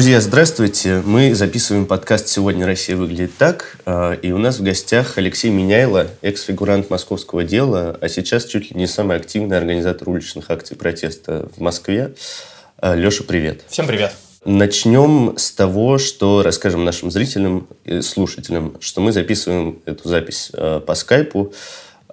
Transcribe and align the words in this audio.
Друзья, 0.00 0.18
здравствуйте. 0.22 1.02
Мы 1.04 1.34
записываем 1.34 1.84
подкаст 1.84 2.26
«Сегодня 2.26 2.64
Россия 2.64 2.96
выглядит 2.96 3.36
так». 3.36 3.76
А, 3.84 4.14
и 4.14 4.32
у 4.32 4.38
нас 4.38 4.58
в 4.58 4.62
гостях 4.62 5.18
Алексей 5.18 5.50
Меняйло, 5.50 6.06
экс-фигурант 6.22 6.88
московского 6.88 7.44
дела, 7.44 7.98
а 8.00 8.08
сейчас 8.08 8.46
чуть 8.46 8.70
ли 8.70 8.80
не 8.80 8.86
самый 8.86 9.18
активный 9.18 9.58
организатор 9.58 10.08
уличных 10.08 10.50
акций 10.50 10.74
протеста 10.74 11.50
в 11.54 11.60
Москве. 11.60 12.14
А, 12.78 12.94
Леша, 12.94 13.24
привет. 13.24 13.60
Всем 13.68 13.86
привет. 13.86 14.14
Начнем 14.46 15.34
с 15.36 15.52
того, 15.52 15.98
что 15.98 16.42
расскажем 16.42 16.82
нашим 16.82 17.10
зрителям 17.10 17.68
и 17.84 18.00
слушателям, 18.00 18.78
что 18.80 19.02
мы 19.02 19.12
записываем 19.12 19.80
эту 19.84 20.08
запись 20.08 20.50
а, 20.54 20.80
по 20.80 20.94
скайпу. 20.94 21.52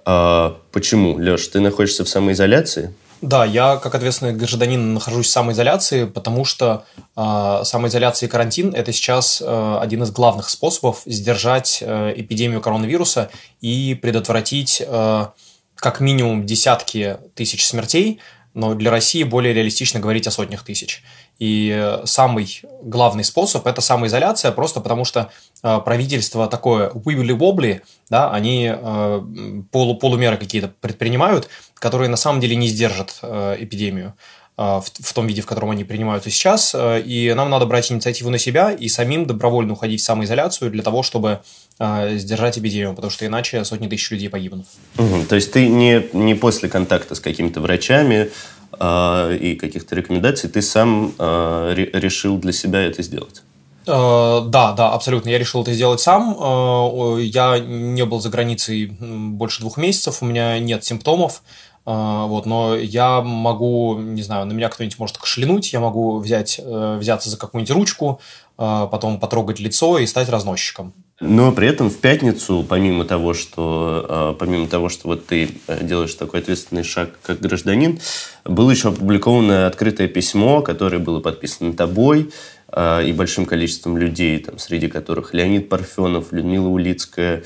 Почему? 0.04 1.16
Леш, 1.16 1.48
ты 1.48 1.60
находишься 1.60 2.04
в 2.04 2.08
самоизоляции? 2.10 2.92
Да, 3.20 3.44
я 3.44 3.76
как 3.76 3.94
ответственный 3.96 4.32
гражданин 4.32 4.94
нахожусь 4.94 5.26
в 5.26 5.30
самоизоляции, 5.30 6.04
потому 6.04 6.44
что 6.44 6.84
э, 7.16 7.60
самоизоляция 7.64 8.28
и 8.28 8.30
карантин– 8.30 8.72
это 8.76 8.92
сейчас 8.92 9.42
э, 9.44 9.78
один 9.80 10.04
из 10.04 10.12
главных 10.12 10.48
способов 10.48 11.02
сдержать 11.04 11.78
э, 11.80 12.14
эпидемию 12.16 12.60
коронавируса 12.60 13.30
и 13.60 13.98
предотвратить 14.00 14.80
э, 14.86 15.26
как 15.74 16.00
минимум 16.00 16.46
десятки 16.46 17.18
тысяч 17.34 17.66
смертей, 17.66 18.20
но 18.54 18.74
для 18.74 18.90
России 18.90 19.24
более 19.24 19.52
реалистично 19.52 19.98
говорить 19.98 20.28
о 20.28 20.30
сотнях 20.30 20.64
тысяч. 20.64 21.02
И 21.38 21.98
самый 22.04 22.62
главный 22.82 23.22
способ– 23.22 23.66
это 23.66 23.80
самоизоляция, 23.80 24.50
просто 24.50 24.80
потому 24.80 25.04
что 25.04 25.30
э, 25.62 25.78
правительство 25.84 26.48
такое 26.48 26.90
wibbly-wobbly, 26.90 27.82
да, 28.10 28.32
они 28.32 28.72
э, 28.72 29.22
полу 29.70 29.94
полумеры 29.96 30.36
какие-то 30.36 30.72
предпринимают, 30.80 31.48
которые 31.74 32.08
на 32.08 32.16
самом 32.16 32.40
деле 32.40 32.56
не 32.56 32.66
сдержат 32.66 33.18
э, 33.22 33.56
эпидемию 33.60 34.14
в, 34.56 34.82
в 34.82 35.12
том 35.12 35.28
виде, 35.28 35.40
в 35.40 35.46
котором 35.46 35.70
они 35.70 35.84
принимаются 35.84 36.30
сейчас. 36.30 36.74
И 36.76 37.32
нам 37.36 37.48
надо 37.48 37.64
брать 37.64 37.92
инициативу 37.92 38.28
на 38.28 38.38
себя 38.38 38.72
и 38.72 38.88
самим 38.88 39.24
добровольно 39.24 39.74
уходить 39.74 40.00
в 40.00 40.04
самоизоляцию 40.04 40.72
для 40.72 40.82
того, 40.82 41.04
чтобы 41.04 41.42
сдержать 41.78 42.58
эпидемию, 42.58 42.92
потому 42.92 43.12
что 43.12 43.24
иначе 43.24 43.64
сотни 43.64 43.86
тысяч 43.86 44.10
людей 44.10 44.28
погибнут. 44.28 44.66
Угу. 44.96 45.26
То 45.28 45.36
есть 45.36 45.52
ты 45.52 45.68
не, 45.68 46.08
не 46.12 46.34
после 46.34 46.68
контакта 46.68 47.14
с 47.14 47.20
какими-то 47.20 47.60
врачами, 47.60 48.14
э, 48.16 48.30
и 48.74 49.58
каких-то 49.60 49.96
рекомендаций, 49.96 50.48
ты 50.50 50.62
сам 50.62 51.12
э, 51.18 51.74
решил 51.94 52.38
для 52.38 52.52
себя 52.52 52.82
это 52.82 53.02
сделать? 53.02 53.42
Э, 53.88 54.42
да, 54.44 54.72
да, 54.72 54.92
абсолютно. 54.92 55.30
Я 55.30 55.38
решил 55.38 55.62
это 55.62 55.72
сделать 55.72 56.00
сам. 56.00 56.36
Э, 56.38 57.22
я 57.22 57.58
не 57.58 58.04
был 58.04 58.20
за 58.20 58.28
границей 58.28 58.86
больше 59.00 59.60
двух 59.60 59.78
месяцев, 59.78 60.18
у 60.20 60.26
меня 60.26 60.58
нет 60.58 60.84
симптомов. 60.84 61.42
Э, 61.86 62.24
вот, 62.26 62.46
но 62.46 62.76
я 62.76 63.20
могу, 63.20 63.98
не 63.98 64.22
знаю, 64.22 64.46
на 64.46 64.52
меня 64.52 64.68
кто-нибудь 64.68 64.98
может 64.98 65.18
кашлянуть, 65.18 65.72
я 65.72 65.80
могу 65.80 66.18
взять, 66.18 66.60
взяться 66.64 67.30
за 67.30 67.36
какую-нибудь 67.36 67.74
ручку, 67.74 68.20
потом 68.56 69.20
потрогать 69.20 69.60
лицо 69.60 69.98
и 69.98 70.06
стать 70.06 70.28
разносчиком. 70.28 70.92
Но 71.20 71.50
при 71.50 71.66
этом 71.66 71.90
в 71.90 71.98
пятницу, 71.98 72.64
помимо 72.68 73.04
того, 73.04 73.34
что, 73.34 74.06
а, 74.08 74.34
помимо 74.34 74.68
того, 74.68 74.88
что 74.88 75.08
вот 75.08 75.26
ты 75.26 75.50
э, 75.66 75.84
делаешь 75.84 76.14
такой 76.14 76.40
ответственный 76.40 76.84
шаг 76.84 77.10
как 77.22 77.40
гражданин, 77.40 77.98
было 78.44 78.70
еще 78.70 78.90
опубликовано 78.90 79.66
открытое 79.66 80.06
письмо, 80.06 80.62
которое 80.62 80.98
было 80.98 81.18
подписано 81.18 81.72
тобой 81.72 82.30
а, 82.68 83.00
и 83.02 83.12
большим 83.12 83.46
количеством 83.46 83.98
людей, 83.98 84.38
там, 84.38 84.58
среди 84.58 84.86
которых 84.86 85.34
Леонид 85.34 85.68
Парфенов, 85.68 86.30
Людмила 86.30 86.68
Улицкая, 86.68 87.42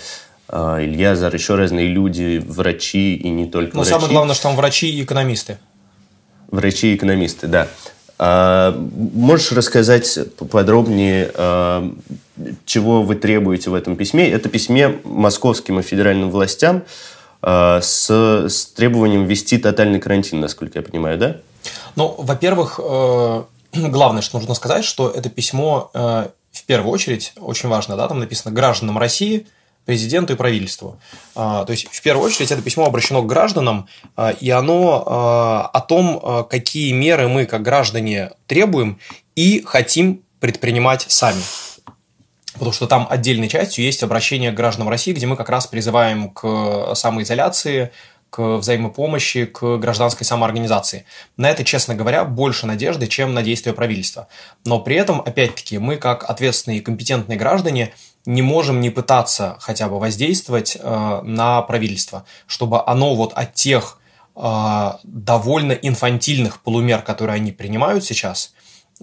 а, 0.52 0.84
Илья 0.84 1.16
Зар, 1.16 1.34
еще 1.34 1.54
разные 1.54 1.88
люди, 1.88 2.42
врачи 2.46 3.16
и 3.16 3.30
не 3.30 3.46
только 3.46 3.74
Но 3.74 3.80
врачи. 3.80 3.90
самое 3.90 4.12
главное, 4.12 4.34
что 4.34 4.44
там 4.44 4.56
врачи 4.56 4.90
и 4.90 5.02
экономисты. 5.02 5.58
Врачи 6.48 6.92
и 6.92 6.96
экономисты, 6.96 7.48
да. 7.48 7.68
Можешь 8.18 9.50
рассказать 9.50 10.18
подробнее, 10.50 11.32
чего 12.66 13.02
вы 13.02 13.14
требуете 13.14 13.70
в 13.70 13.74
этом 13.74 13.96
письме. 13.96 14.28
Это 14.30 14.48
письме 14.48 15.00
московским 15.04 15.80
и 15.80 15.82
федеральным 15.82 16.30
властям 16.30 16.82
э, 17.42 17.80
с, 17.82 18.10
с 18.10 18.66
требованием 18.66 19.26
ввести 19.26 19.58
тотальный 19.58 20.00
карантин, 20.00 20.40
насколько 20.40 20.78
я 20.78 20.82
понимаю, 20.84 21.18
да? 21.18 21.36
Ну, 21.96 22.14
во-первых, 22.18 22.80
э, 22.82 23.42
главное, 23.72 24.22
что 24.22 24.38
нужно 24.38 24.54
сказать, 24.54 24.84
что 24.84 25.10
это 25.10 25.28
письмо 25.28 25.90
э, 25.94 26.28
в 26.52 26.64
первую 26.64 26.92
очередь, 26.92 27.32
очень 27.38 27.68
важно, 27.68 27.96
да, 27.96 28.08
там 28.08 28.20
написано 28.20 28.54
гражданам 28.54 28.98
России, 28.98 29.46
президенту 29.84 30.34
и 30.34 30.36
правительству. 30.36 31.00
То 31.34 31.66
есть, 31.68 31.88
в 31.88 32.02
первую 32.02 32.26
очередь, 32.26 32.50
это 32.50 32.62
письмо 32.62 32.86
обращено 32.86 33.22
к 33.22 33.26
гражданам, 33.26 33.88
и 34.40 34.50
оно 34.50 35.70
о 35.72 35.80
том, 35.80 36.46
какие 36.48 36.92
меры 36.92 37.28
мы, 37.28 37.46
как 37.46 37.62
граждане, 37.62 38.30
требуем 38.46 38.98
и 39.34 39.62
хотим 39.66 40.22
предпринимать 40.40 41.06
сами 41.08 41.42
потому 42.54 42.72
что 42.72 42.86
там 42.86 43.06
отдельной 43.08 43.48
частью 43.48 43.84
есть 43.84 44.02
обращение 44.02 44.52
к 44.52 44.54
гражданам 44.54 44.88
России, 44.88 45.12
где 45.12 45.26
мы 45.26 45.36
как 45.36 45.48
раз 45.48 45.66
призываем 45.66 46.30
к 46.30 46.94
самоизоляции, 46.94 47.90
к 48.30 48.56
взаимопомощи, 48.58 49.44
к 49.44 49.76
гражданской 49.76 50.24
самоорганизации. 50.24 51.04
На 51.36 51.50
это, 51.50 51.64
честно 51.64 51.94
говоря, 51.94 52.24
больше 52.24 52.66
надежды, 52.66 53.06
чем 53.06 53.34
на 53.34 53.42
действия 53.42 53.72
правительства. 53.72 54.28
Но 54.64 54.80
при 54.80 54.96
этом, 54.96 55.20
опять-таки, 55.20 55.78
мы, 55.78 55.96
как 55.96 56.28
ответственные 56.28 56.78
и 56.78 56.82
компетентные 56.82 57.38
граждане, 57.38 57.92
не 58.26 58.42
можем 58.42 58.80
не 58.80 58.90
пытаться 58.90 59.56
хотя 59.60 59.88
бы 59.88 59.98
воздействовать 59.98 60.76
э, 60.78 61.20
на 61.22 61.62
правительство, 61.62 62.24
чтобы 62.46 62.82
оно 62.86 63.14
вот 63.14 63.32
от 63.34 63.54
тех 63.54 63.98
э, 64.36 64.92
довольно 65.02 65.72
инфантильных 65.72 66.60
полумер, 66.60 67.02
которые 67.02 67.36
они 67.36 67.52
принимают 67.52 68.04
сейчас, 68.04 68.52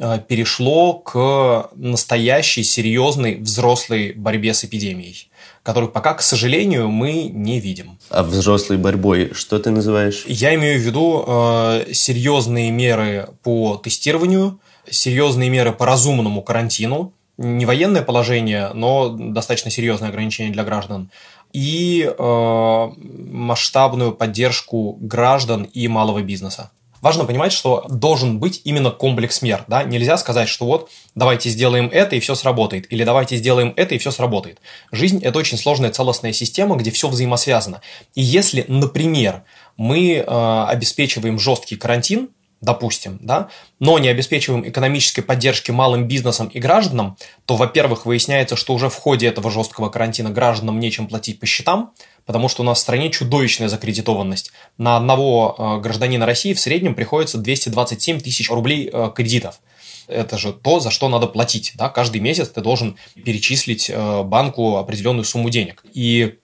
Э, 0.02 0.18
перешло 0.26 0.94
к 0.94 1.70
настоящей 1.76 2.64
серьезной 2.64 3.36
взрослой 3.36 4.14
борьбе 4.14 4.54
с 4.54 4.64
эпидемией, 4.64 5.30
которую 5.62 5.92
пока, 5.92 6.14
к 6.14 6.22
сожалению, 6.22 6.88
мы 6.88 7.24
не 7.24 7.60
видим. 7.60 7.98
А 8.10 8.24
взрослой 8.24 8.78
борьбой 8.78 9.34
что 9.34 9.60
ты 9.60 9.72
называешь? 9.72 10.24
Я 10.26 10.56
имею 10.56 10.80
в 10.80 10.84
виду 10.84 11.26
э, 11.28 11.92
серьезные 11.92 12.72
меры 12.72 13.30
по 13.44 13.76
тестированию, 13.76 14.62
серьезные 14.90 15.50
меры 15.50 15.74
по 15.74 15.86
разумному 15.86 16.44
карантину, 16.44 17.12
не 17.40 17.66
военное 17.66 18.02
положение, 18.02 18.72
но 18.74 19.10
достаточно 19.10 19.72
серьезное 19.72 20.10
ограничение 20.10 20.52
для 20.52 20.64
граждан, 20.64 21.10
и 21.54 22.08
э, 22.08 22.90
масштабную 23.32 24.14
поддержку 24.14 24.98
граждан 25.00 25.64
и 25.64 25.88
малого 25.88 26.22
бизнеса 26.22 26.70
важно 27.02 27.26
понимать, 27.26 27.52
что 27.52 27.86
должен 27.90 28.40
быть 28.40 28.62
именно 28.64 28.92
комплекс 28.92 29.42
мер. 29.42 29.64
Да? 29.68 29.84
Нельзя 29.84 30.18
сказать, 30.18 30.50
что 30.50 30.66
вот 30.66 30.90
давайте 31.16 31.50
сделаем 31.50 31.90
это 31.92 32.16
и 32.16 32.20
все 32.20 32.36
сработает, 32.36 32.92
или 32.92 33.04
давайте 33.04 33.38
сделаем 33.38 33.74
это 33.76 33.96
и 33.96 33.98
все 33.98 34.12
сработает. 34.12 34.60
Жизнь– 34.92 35.20
это 35.24 35.40
очень 35.40 35.58
сложная 35.58 35.92
целостная 35.92 36.34
система, 36.34 36.76
где 36.76 36.92
все 36.92 37.08
взаимосвязано. 37.08 37.82
И 38.16 38.22
если, 38.22 38.66
например, 38.68 39.44
мы 39.78 40.16
э, 40.16 40.66
обеспечиваем 40.68 41.40
жесткий 41.40 41.76
карантин, 41.76 42.30
допустим, 42.62 43.20
да, 43.22 43.50
но 43.80 44.00
не 44.00 44.10
обеспечиваем 44.10 44.68
экономической 44.68 45.22
поддержки 45.22 45.72
малым 45.72 46.08
бизнесом 46.08 46.48
и 46.48 46.60
гражданам, 46.60 47.18
то, 47.46 47.56
во-первых, 47.56 48.06
выясняется, 48.06 48.56
что 48.56 48.74
уже 48.74 48.90
в 48.90 48.96
ходе 48.96 49.28
этого 49.28 49.50
жесткого 49.50 49.90
карантина 49.90 50.30
гражданам 50.30 50.80
нечем 50.80 51.08
платить 51.08 51.40
по 51.40 51.46
счетам, 51.46 51.94
потому 52.26 52.50
что 52.50 52.62
у 52.62 52.66
нас 52.66 52.80
в 52.80 52.82
стране 52.82 53.10
чудовищная 53.10 53.70
закредитованность. 53.70 54.52
На 54.78 54.98
одного 54.98 55.56
э, 55.58 55.82
гражданина 55.82 56.26
России 56.26 56.54
в 56.54 56.60
среднем 56.60 56.96
приходится 56.96 57.38
227 57.38 58.20
тысяч 58.20 58.50
рублей 58.50 58.90
э, 58.92 59.12
кредитов. 59.16 59.60
Это 60.08 60.38
же 60.38 60.54
то, 60.54 60.80
за 60.80 60.90
что 60.90 61.08
надо 61.08 61.28
платить. 61.28 61.74
Да? 61.76 61.90
Каждый 61.90 62.20
месяц 62.20 62.50
ты 62.50 62.62
должен 62.62 62.98
перечислить 63.16 63.90
э, 63.90 64.24
банку 64.24 64.78
определенную 64.78 65.24
сумму 65.24 65.50
денег. 65.50 65.84
И 65.94 66.40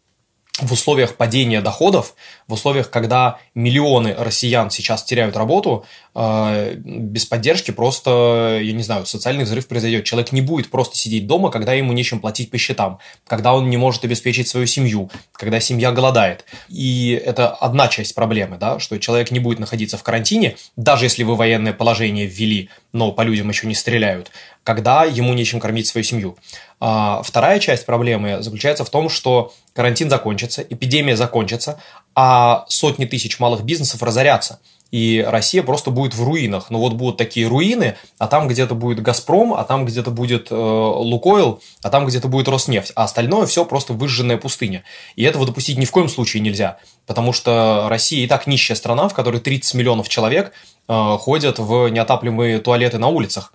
в 0.62 0.72
условиях 0.72 1.16
падения 1.16 1.60
доходов, 1.60 2.16
в 2.48 2.54
условиях, 2.54 2.90
когда 2.90 3.40
миллионы 3.56 4.16
россиян 4.18 4.70
сейчас 4.70 5.04
теряют 5.04 5.36
работу, 5.36 5.86
э, 6.14 6.76
без 6.78 7.26
поддержки 7.26 7.72
просто, 7.72 8.60
я 8.62 8.72
не 8.72 8.84
знаю, 8.84 9.06
социальный 9.06 9.44
взрыв 9.44 9.68
произойдет. 9.68 10.06
Человек 10.06 10.32
не 10.32 10.40
будет 10.40 10.72
просто 10.72 10.96
сидеть 10.96 11.28
дома, 11.28 11.52
когда 11.52 11.74
ему 11.74 11.92
нечем 11.92 12.22
платить 12.22 12.52
по 12.52 12.58
счетам, 12.58 13.00
когда 13.28 13.54
он 13.54 13.70
не 13.70 13.76
может 13.76 14.06
обеспечить 14.06 14.48
свою 14.48 14.66
семью, 14.66 15.10
когда 15.34 15.60
семья 15.60 15.92
голодает. 15.92 16.46
И 16.70 17.22
это 17.26 17.50
одна 17.50 17.90
часть 17.90 18.16
проблемы, 18.16 18.58
да, 18.58 18.80
что 18.80 18.98
человек 18.98 19.32
не 19.32 19.40
будет 19.40 19.60
находиться 19.60 19.98
в 19.98 20.04
карантине, 20.04 20.56
даже 20.78 21.04
если 21.04 21.24
вы 21.24 21.36
военное 21.36 21.74
положение 21.74 22.28
ввели, 22.28 22.70
но 22.94 23.12
по 23.12 23.24
людям 23.24 23.50
еще 23.50 23.68
не 23.68 23.76
стреляют, 23.76 24.32
когда 24.64 25.04
ему 25.04 25.34
нечем 25.34 25.60
кормить 25.60 25.88
свою 25.88 26.06
семью. 26.06 26.38
А 26.88 27.24
вторая 27.24 27.58
часть 27.60 27.88
проблемы 27.88 28.44
заключается 28.44 28.86
в 28.86 28.92
том, 28.92 29.10
что 29.10 29.52
карантин 29.74 30.08
закончится, 30.08 30.62
эпидемия 30.62 31.16
закончится, 31.16 31.82
а 32.14 32.66
сотни 32.68 33.06
тысяч 33.06 33.40
малых 33.40 33.64
бизнесов 33.64 34.04
разорятся. 34.04 34.60
И 34.92 35.26
Россия 35.28 35.64
просто 35.64 35.90
будет 35.90 36.14
в 36.14 36.24
руинах. 36.24 36.70
Ну 36.70 36.78
вот 36.78 36.94
будут 36.94 37.18
такие 37.18 37.48
руины, 37.48 37.98
а 38.20 38.28
там 38.28 38.48
где-то 38.48 38.76
будет 38.76 39.02
Газпром, 39.02 39.56
а 39.56 39.64
там 39.64 39.86
где-то 39.86 40.12
будет 40.12 40.52
э, 40.52 40.56
Лукойл, 40.56 41.60
а 41.82 41.90
там 41.90 42.06
где-то 42.06 42.28
будет 42.28 42.48
Роснефть. 42.50 42.92
А 42.96 43.06
остальное 43.06 43.48
все 43.48 43.66
просто 43.66 43.94
выжженная 43.94 44.38
пустыня. 44.38 44.84
И 45.16 45.24
этого 45.24 45.48
допустить 45.48 45.80
ни 45.80 45.86
в 45.86 45.92
коем 45.92 46.08
случае 46.08 46.42
нельзя. 46.42 46.78
Потому 47.08 47.34
что 47.34 47.88
Россия 47.90 48.24
и 48.24 48.28
так 48.28 48.46
нищая 48.46 48.78
страна, 48.78 49.10
в 49.10 49.16
которой 49.16 49.42
30 49.42 49.74
миллионов 49.74 50.08
человек 50.08 50.54
э, 50.88 51.18
ходят 51.20 51.58
в 51.58 51.90
неотапливаемые 51.90 52.60
туалеты 52.60 53.00
на 53.00 53.08
улицах. 53.08 53.54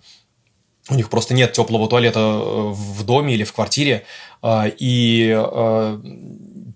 У 0.90 0.94
них 0.94 1.08
просто 1.08 1.34
нет 1.34 1.52
теплого 1.52 1.88
туалета 1.88 2.20
в 2.20 3.04
доме 3.04 3.34
или 3.34 3.44
в 3.44 3.52
квартире, 3.52 4.04
и 4.44 5.42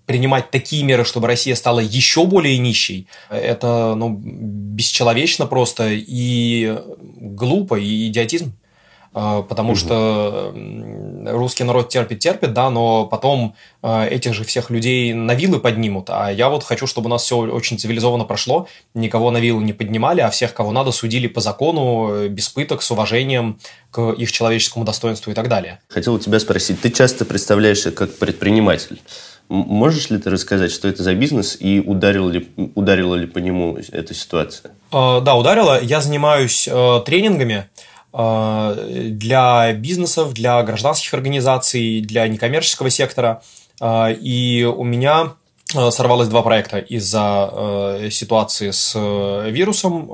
принимать 0.05 0.51
такие 0.51 0.83
меры, 0.83 1.03
чтобы 1.03 1.27
Россия 1.27 1.55
стала 1.55 1.79
еще 1.79 2.25
более 2.25 2.57
нищей, 2.57 3.07
это 3.29 3.95
ну, 3.95 4.15
бесчеловечно 4.15 5.47
просто 5.47 5.89
и 5.91 6.77
глупо, 7.19 7.75
и 7.75 8.07
идиотизм. 8.07 8.53
А, 9.17 9.43
потому 9.43 9.71
угу. 9.71 9.77
что 9.77 10.53
русский 11.25 11.63
народ 11.63 11.87
терпит, 11.87 12.19
терпит, 12.19 12.51
да, 12.51 12.69
но 12.69 13.05
потом 13.05 13.55
а, 13.81 14.05
этих 14.05 14.33
же 14.33 14.43
всех 14.43 14.69
людей 14.69 15.13
на 15.13 15.33
вилы 15.33 15.59
поднимут. 15.59 16.09
А 16.09 16.29
я 16.29 16.49
вот 16.49 16.65
хочу, 16.65 16.85
чтобы 16.85 17.07
у 17.07 17.09
нас 17.09 17.23
все 17.23 17.37
очень 17.37 17.79
цивилизованно 17.79 18.25
прошло, 18.25 18.67
никого 18.93 19.31
на 19.31 19.37
вилы 19.37 19.63
не 19.63 19.71
поднимали, 19.71 20.19
а 20.19 20.29
всех, 20.29 20.53
кого 20.53 20.73
надо, 20.73 20.91
судили 20.91 21.27
по 21.27 21.39
закону, 21.39 22.27
без 22.27 22.49
пыток, 22.49 22.81
с 22.81 22.91
уважением 22.91 23.57
к 23.89 24.11
их 24.11 24.33
человеческому 24.33 24.83
достоинству 24.83 25.31
и 25.31 25.33
так 25.33 25.47
далее. 25.47 25.79
Хотел 25.87 26.15
у 26.15 26.19
тебя 26.19 26.37
спросить, 26.41 26.81
ты 26.81 26.91
часто 26.91 27.23
представляешься 27.23 27.91
как 27.91 28.17
предприниматель. 28.17 28.99
Можешь 29.47 30.09
ли 30.09 30.17
ты 30.17 30.29
рассказать, 30.31 30.71
что 30.71 30.87
это 30.87 31.03
за 31.03 31.13
бизнес 31.13 31.55
и 31.59 31.79
ударила 31.79 32.29
ли, 32.29 32.49
ударила 32.73 33.15
ли 33.15 33.27
по 33.27 33.37
нему 33.37 33.77
эта 33.91 34.13
ситуация? 34.13 34.71
А, 34.91 35.21
да, 35.21 35.35
ударила. 35.35 35.79
Я 35.81 36.01
занимаюсь 36.01 36.67
э, 36.67 37.01
тренингами 37.05 37.53
э, 37.53 37.94
для 38.15 39.73
бизнесов, 39.73 40.33
для 40.33 40.63
гражданских 40.63 41.13
организаций, 41.13 41.99
для 42.01 42.27
некоммерческого 42.27 42.89
сектора. 42.89 43.41
Э, 43.81 44.13
и 44.13 44.63
у 44.63 44.83
меня 44.83 45.33
сорвалось 45.67 46.29
два 46.29 46.41
проекта 46.43 46.77
из-за 46.77 48.07
ситуации 48.09 48.71
с 48.71 48.93
вирусом. 49.49 50.09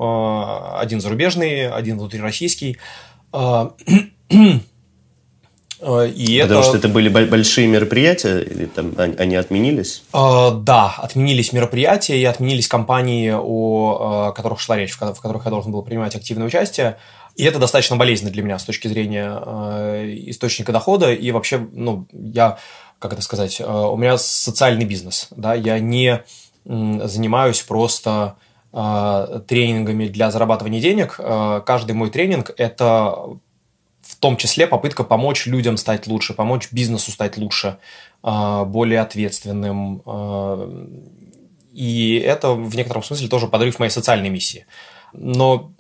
Один 0.80 1.02
зарубежный, 1.02 1.70
один 1.70 2.00
внутрироссийский. 2.00 2.78
Э, 5.82 6.08
и 6.08 6.40
Потому 6.42 6.60
это... 6.60 6.70
что 6.70 6.78
это 6.78 6.88
были 6.88 7.10
большие 7.10 7.68
мероприятия, 7.68 8.42
или 8.42 8.66
там 8.66 8.94
они 8.98 9.36
отменились? 9.36 10.04
Э, 10.14 10.52
да, 10.54 10.94
отменились 10.98 11.54
мероприятия 11.54 12.20
и 12.20 12.24
отменились 12.24 12.68
компании, 12.68 13.34
о 13.36 14.30
э, 14.30 14.36
которых 14.36 14.60
шла 14.60 14.78
речь, 14.78 14.92
в 14.92 15.00
которых 15.00 15.46
я 15.46 15.52
должен 15.52 15.72
был 15.72 15.82
принимать 15.82 16.16
активное 16.16 16.48
участие. 16.48 16.98
И 17.36 17.44
это 17.44 17.60
достаточно 17.60 17.96
болезненно 17.96 18.32
для 18.32 18.44
меня 18.44 18.60
с 18.60 18.64
точки 18.64 18.88
зрения 18.88 19.32
источника 20.30 20.72
дохода. 20.72 21.14
И 21.14 21.32
вообще, 21.32 21.68
ну, 21.72 22.08
я, 22.12 22.58
как 23.00 23.14
это 23.14 23.22
сказать, 23.22 23.62
у 23.62 23.96
меня 23.98 24.18
социальный 24.18 24.86
бизнес. 24.86 25.28
Да? 25.32 25.54
Я 25.54 25.80
не 25.80 26.24
занимаюсь 26.66 27.62
просто 27.62 28.36
тренингами 28.72 30.08
для 30.08 30.32
зарабатывания 30.32 30.82
денег. 30.82 31.16
Каждый 31.66 31.94
мой 31.94 32.10
тренинг– 32.10 32.52
это 32.58 33.16
в 34.02 34.16
том 34.18 34.38
числе 34.38 34.68
попытка 34.68 35.04
помочь 35.04 35.46
людям 35.46 35.78
стать 35.78 36.08
лучше, 36.08 36.34
помочь 36.34 36.68
бизнесу 36.72 37.12
стать 37.12 37.38
лучше, 37.38 37.78
а, 38.24 38.66
более 38.66 39.00
ответственным. 39.00 40.02
А, 40.06 40.70
и 41.72 42.22
это 42.24 42.52
в 42.52 42.76
некотором 42.76 43.04
смысле 43.04 43.28
тоже 43.30 43.48
подрыв 43.48 43.80
моей 43.80 43.92
социальной 43.92 44.30
миссии. 44.30 44.66
Но 45.14 45.72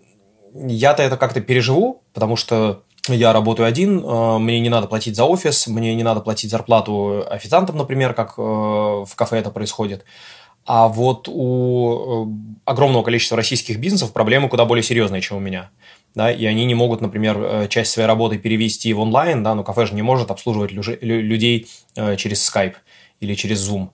я-то 0.54 1.04
это 1.04 1.18
как-то 1.18 1.42
переживу, 1.42 2.04
потому 2.14 2.36
что 2.36 2.84
я 3.08 3.34
работаю 3.34 3.68
один, 3.68 4.04
а, 4.06 4.38
мне 4.38 4.60
не 4.60 4.70
надо 4.70 4.88
платить 4.88 5.16
за 5.16 5.26
офис, 5.26 5.68
мне 5.68 5.96
не 5.96 6.04
надо 6.04 6.22
платить 6.22 6.52
зарплату 6.52 7.26
официантам, 7.30 7.78
например, 7.78 8.14
как 8.14 8.38
в 8.38 9.10
кафе 9.16 9.38
это 9.38 9.50
происходит. 9.50 10.06
А 10.64 10.88
вот 10.88 11.28
у 11.28 12.28
э, 12.28 12.62
огромного 12.66 13.02
количества 13.02 13.36
российских 13.36 13.80
бизнесов 13.80 14.14
проблемы 14.14 14.48
куда 14.48 14.66
более 14.66 14.84
серьезные, 14.84 15.20
чем 15.20 15.38
у 15.38 15.40
меня 15.40 15.72
да, 16.16 16.32
и 16.32 16.46
они 16.46 16.66
не 16.66 16.76
могут, 16.76 17.02
например, 17.02 17.38
э, 17.40 17.68
часть 17.70 17.92
своей 17.92 18.08
работы 18.08 18.38
перевести 18.38 18.92
в 18.94 19.00
онлайн, 19.00 19.44
да, 19.44 19.56
но 19.56 19.64
кафе 19.64 19.86
же 19.86 19.96
не 19.96 20.02
может 20.02 20.32
обслуживать 20.32 20.72
людей 20.72 21.68
э, 21.96 22.16
через 22.18 22.48
Skype 22.50 22.76
или 23.20 23.34
через 23.36 23.68
Zoom. 23.68 23.90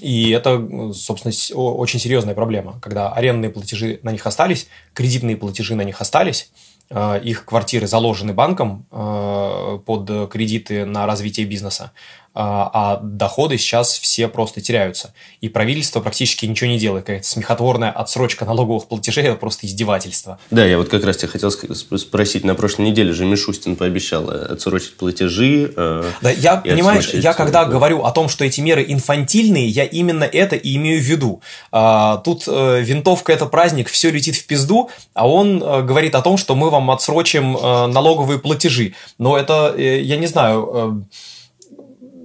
И 0.00 0.30
это, 0.30 0.92
собственно, 0.92 1.32
очень 1.54 2.00
серьезная 2.00 2.34
проблема, 2.34 2.78
когда 2.80 3.12
арендные 3.12 3.50
платежи 3.50 4.00
на 4.02 4.12
них 4.12 4.26
остались, 4.26 4.68
кредитные 4.92 5.36
платежи 5.36 5.74
на 5.74 5.82
них 5.82 6.00
остались, 6.00 6.50
э, 6.90 7.20
их 7.22 7.44
квартиры 7.44 7.86
заложены 7.86 8.32
банком 8.32 8.86
под 8.90 10.30
кредиты 10.30 10.84
на 10.84 11.06
развитие 11.06 11.46
бизнеса, 11.46 11.92
а, 12.38 12.70
а 12.74 13.00
доходы 13.02 13.56
сейчас 13.56 13.98
все 13.98 14.28
просто 14.28 14.60
теряются. 14.60 15.14
И 15.40 15.48
правительство 15.48 16.00
практически 16.00 16.44
ничего 16.44 16.68
не 16.68 16.78
делает. 16.78 17.06
Какая-то 17.06 17.26
смехотворная 17.26 17.90
отсрочка 17.90 18.44
налоговых 18.44 18.88
платежей– 18.88 19.24
это 19.26 19.36
просто 19.36 19.66
издевательство. 19.66 20.38
Да, 20.50 20.62
я 20.62 20.76
вот 20.76 20.90
как 20.90 21.02
раз 21.04 21.16
тебя 21.16 21.28
хотел 21.28 21.50
спросить. 21.50 22.44
На 22.44 22.54
прошлой 22.54 22.90
неделе 22.90 23.14
же 23.14 23.24
Мишустин 23.24 23.74
пообещал 23.74 24.30
э, 24.30 24.52
отсрочить 24.52 24.98
платежи. 24.98 25.72
Э, 25.74 26.04
да, 26.20 26.30
я, 26.30 26.56
понимаешь, 26.58 27.08
я 27.14 27.32
когда 27.32 27.64
да. 27.64 27.70
говорю 27.70 28.04
о 28.04 28.12
том, 28.12 28.28
что 28.28 28.44
эти 28.44 28.60
меры 28.60 28.84
инфантильные, 28.86 29.66
я 29.66 29.84
именно 29.84 30.24
это 30.24 30.56
и 30.56 30.76
имею 30.76 31.00
в 31.00 31.04
виду. 31.04 31.40
А, 31.72 32.18
тут 32.18 32.44
э, 32.46 32.82
винтовка– 32.82 33.32
это 33.34 33.46
праздник, 33.46 33.88
все 33.88 34.10
летит 34.10 34.36
в 34.36 34.46
пизду, 34.46 34.90
а 35.14 35.26
он 35.26 35.60
говорит 35.60 36.14
о 36.14 36.20
том, 36.20 36.36
что 36.36 36.54
мы 36.54 36.68
вам 36.68 36.90
отсрочим 36.90 37.52
налоговые 37.54 38.38
платежи. 38.38 38.92
Но 39.16 39.38
это, 39.38 39.74
я 39.78 40.18
не 40.18 40.26
знаю 40.26 41.06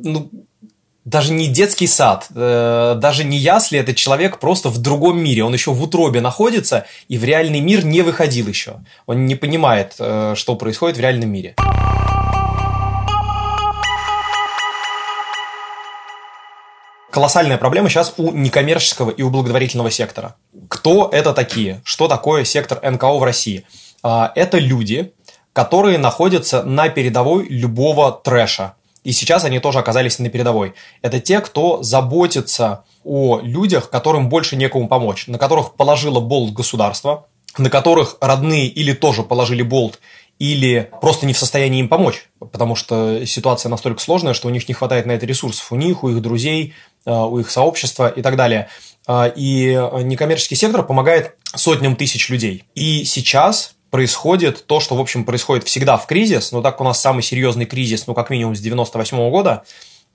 ну, 0.03 0.29
даже 1.05 1.33
не 1.33 1.47
детский 1.47 1.87
сад, 1.87 2.27
э, 2.35 2.95
даже 2.97 3.23
не 3.23 3.37
ясли, 3.37 3.79
этот 3.79 3.95
человек 3.95 4.39
просто 4.39 4.69
в 4.69 4.77
другом 4.77 5.21
мире. 5.23 5.43
Он 5.43 5.53
еще 5.53 5.71
в 5.71 5.81
утробе 5.81 6.21
находится 6.21 6.85
и 7.07 7.17
в 7.17 7.23
реальный 7.23 7.59
мир 7.59 7.83
не 7.83 8.01
выходил 8.01 8.47
еще. 8.47 8.75
Он 9.07 9.25
не 9.25 9.35
понимает, 9.35 9.95
э, 9.97 10.33
что 10.35 10.55
происходит 10.55 10.97
в 10.97 10.99
реальном 10.99 11.29
мире. 11.29 11.55
Колоссальная 17.09 17.57
проблема 17.57 17.89
сейчас 17.89 18.13
у 18.17 18.31
некоммерческого 18.31 19.09
и 19.09 19.21
у 19.21 19.29
благотворительного 19.29 19.91
сектора. 19.91 20.35
Кто 20.69 21.09
это 21.11 21.33
такие? 21.33 21.81
Что 21.83 22.07
такое 22.07 22.45
сектор 22.45 22.79
НКО 22.89 23.17
в 23.17 23.23
России? 23.23 23.65
А, 24.01 24.31
это 24.35 24.59
люди, 24.59 25.11
которые 25.51 25.97
находятся 25.97 26.63
на 26.63 26.87
передовой 26.87 27.47
любого 27.49 28.13
трэша 28.13 28.75
и 29.03 29.11
сейчас 29.11 29.43
они 29.43 29.59
тоже 29.59 29.79
оказались 29.79 30.19
на 30.19 30.29
передовой. 30.29 30.73
Это 31.01 31.19
те, 31.19 31.41
кто 31.41 31.81
заботится 31.81 32.83
о 33.03 33.39
людях, 33.41 33.89
которым 33.89 34.29
больше 34.29 34.55
некому 34.55 34.87
помочь, 34.87 35.27
на 35.27 35.37
которых 35.37 35.73
положило 35.75 36.19
болт 36.19 36.53
государство, 36.53 37.25
на 37.57 37.69
которых 37.69 38.17
родные 38.21 38.67
или 38.67 38.93
тоже 38.93 39.23
положили 39.23 39.63
болт, 39.63 39.99
или 40.39 40.89
просто 41.01 41.25
не 41.25 41.33
в 41.33 41.37
состоянии 41.37 41.79
им 41.79 41.89
помочь, 41.89 42.29
потому 42.39 42.75
что 42.75 43.25
ситуация 43.25 43.69
настолько 43.69 44.01
сложная, 44.01 44.33
что 44.33 44.47
у 44.47 44.51
них 44.51 44.67
не 44.67 44.73
хватает 44.73 45.05
на 45.05 45.11
это 45.11 45.25
ресурсов, 45.25 45.71
у 45.71 45.75
них, 45.75 46.03
у 46.03 46.09
их 46.09 46.21
друзей, 46.21 46.73
э, 47.05 47.11
у 47.11 47.39
их 47.39 47.51
сообщества 47.51 48.07
и 48.09 48.21
так 48.21 48.35
далее. 48.35 48.67
Э, 49.07 49.31
и 49.35 49.73
некоммерческий 50.03 50.57
сектор 50.57 50.83
помогает 50.83 51.35
сотням 51.55 51.95
тысяч 51.95 52.29
людей. 52.29 52.63
И 52.73 53.03
сейчас 53.03 53.75
происходит 53.91 54.65
то, 54.65 54.79
что, 54.79 54.95
в 54.95 55.01
общем, 55.01 55.25
происходит 55.25 55.65
всегда 55.65 55.97
в 55.97 56.07
кризис, 56.07 56.51
но 56.51 56.61
так 56.61 56.81
у 56.81 56.83
нас 56.83 56.99
самый 56.99 57.21
серьезный 57.21 57.65
кризис, 57.65 58.07
ну, 58.07 58.15
как 58.15 58.31
минимум 58.31 58.55
с 58.55 58.61
98 58.61 59.17
-го 59.17 59.29
года, 59.29 59.63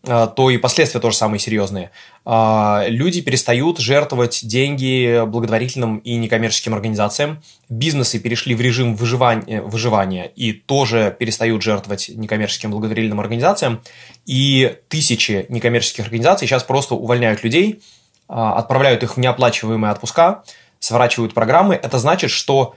э, 0.02 0.28
то 0.34 0.50
и 0.50 0.56
последствия 0.56 0.98
тоже 0.98 1.16
самые 1.18 1.38
серьезные. 1.38 1.90
Э, 2.24 2.84
люди 2.88 3.20
перестают 3.20 3.78
жертвовать 3.78 4.40
деньги 4.46 5.22
благотворительным 5.26 5.98
и 5.98 6.16
некоммерческим 6.16 6.72
организациям. 6.72 7.42
Бизнесы 7.68 8.18
перешли 8.18 8.54
в 8.54 8.62
режим 8.62 8.96
выживания, 8.96 9.60
выживания 9.60 10.32
и 10.34 10.52
тоже 10.52 11.14
перестают 11.18 11.62
жертвовать 11.62 12.08
некоммерческим 12.08 12.70
благотворительным 12.70 13.20
организациям. 13.20 13.82
И 14.24 14.78
тысячи 14.88 15.44
некоммерческих 15.50 16.06
организаций 16.06 16.48
сейчас 16.48 16.62
просто 16.62 16.94
увольняют 16.94 17.44
людей, 17.44 17.82
э, 18.28 18.32
отправляют 18.32 19.02
их 19.02 19.16
в 19.16 19.20
неоплачиваемые 19.20 19.92
отпуска, 19.92 20.44
сворачивают 20.78 21.34
программы. 21.34 21.74
Это 21.74 21.98
значит, 21.98 22.30
что 22.30 22.74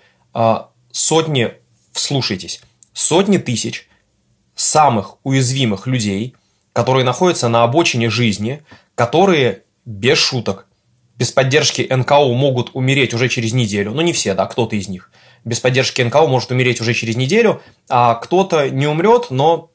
сотни, 0.91 1.53
вслушайтесь, 1.91 2.62
сотни 2.93 3.38
тысяч 3.38 3.88
самых 4.55 5.17
уязвимых 5.24 5.88
людей, 5.88 6.36
которые 6.74 7.05
находятся 7.05 7.48
на 7.50 7.63
обочине 7.63 8.10
жизни, 8.10 8.63
которые 8.96 9.63
без 9.86 10.17
шуток, 10.17 10.67
без 11.19 11.31
поддержки 11.31 11.86
НКО 11.89 12.34
могут 12.34 12.72
умереть 12.74 13.13
уже 13.13 13.27
через 13.27 13.53
неделю. 13.53 13.91
Ну, 13.91 14.01
не 14.01 14.13
все, 14.13 14.34
да, 14.34 14.46
кто-то 14.46 14.75
из 14.75 14.88
них. 14.88 15.12
Без 15.43 15.60
поддержки 15.60 16.01
НКО 16.01 16.27
может 16.27 16.51
умереть 16.51 16.79
уже 16.81 16.93
через 16.93 17.15
неделю, 17.15 17.62
а 17.89 18.15
кто-то 18.15 18.69
не 18.69 18.88
умрет, 18.88 19.27
но, 19.29 19.72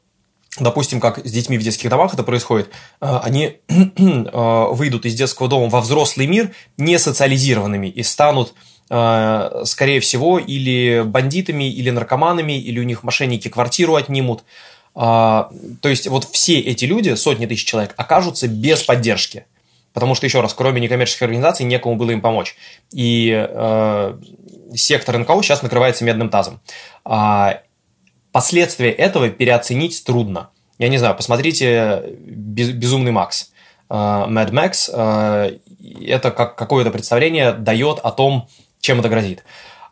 допустим, 0.59 1.01
как 1.01 1.19
с 1.19 1.31
детьми 1.31 1.59
в 1.59 1.63
детских 1.63 1.91
домах 1.91 2.15
это 2.15 2.23
происходит, 2.23 2.71
э, 3.01 3.19
они 3.23 3.59
э, 3.69 4.67
выйдут 4.71 5.05
из 5.05 5.15
детского 5.15 5.49
дома 5.49 5.69
во 5.69 5.81
взрослый 5.83 6.27
мир 6.27 6.53
не 6.79 6.99
социализированными 6.99 7.89
и 7.89 8.03
станут 8.03 8.55
скорее 8.87 10.01
всего, 10.01 10.39
или 10.39 11.03
бандитами, 11.05 11.71
или 11.73 11.91
наркоманами, 11.91 12.59
или 12.59 12.79
у 12.81 12.83
них 12.83 13.03
мошенники 13.03 13.49
квартиру 13.49 13.95
отнимут. 13.95 14.45
А, 14.95 15.51
то 15.81 15.89
есть 15.89 16.07
вот 16.07 16.25
все 16.25 16.61
эти 16.61 16.85
люди, 16.85 17.15
сотни 17.15 17.47
тысяч 17.47 17.65
человек, 17.65 17.95
окажутся 17.97 18.47
без 18.49 18.83
поддержки. 18.83 19.47
Потому 19.93 20.15
что, 20.15 20.27
еще 20.27 20.41
раз, 20.41 20.55
кроме 20.55 20.81
некоммерческих 20.81 21.23
организаций, 21.23 21.65
некому 21.65 21.97
было 21.97 22.11
им 22.11 22.21
помочь. 22.21 22.57
И 22.93 23.31
э, 23.33 24.19
сектор 24.75 25.19
НКО 25.19 25.41
сейчас 25.43 25.63
накрывается 25.63 26.05
медным 26.05 26.31
тазом. 26.31 26.61
А, 27.05 27.61
последствия 28.33 28.91
этого 28.91 29.29
переоценить 29.31 30.03
трудно. 30.05 30.51
Я 30.79 30.89
не 30.89 30.99
знаю, 30.99 31.15
посмотрите 31.15 32.17
«Безумный 32.19 33.13
Макс». 33.13 33.53
Mad 33.89 34.51
Max 34.51 35.61
это 36.07 36.31
как 36.31 36.57
какое-то 36.57 36.91
представление 36.91 37.53
дает 37.53 37.99
о 37.99 38.11
том, 38.11 38.49
чем 38.85 39.01
это 39.01 39.09
грозит. 39.09 39.43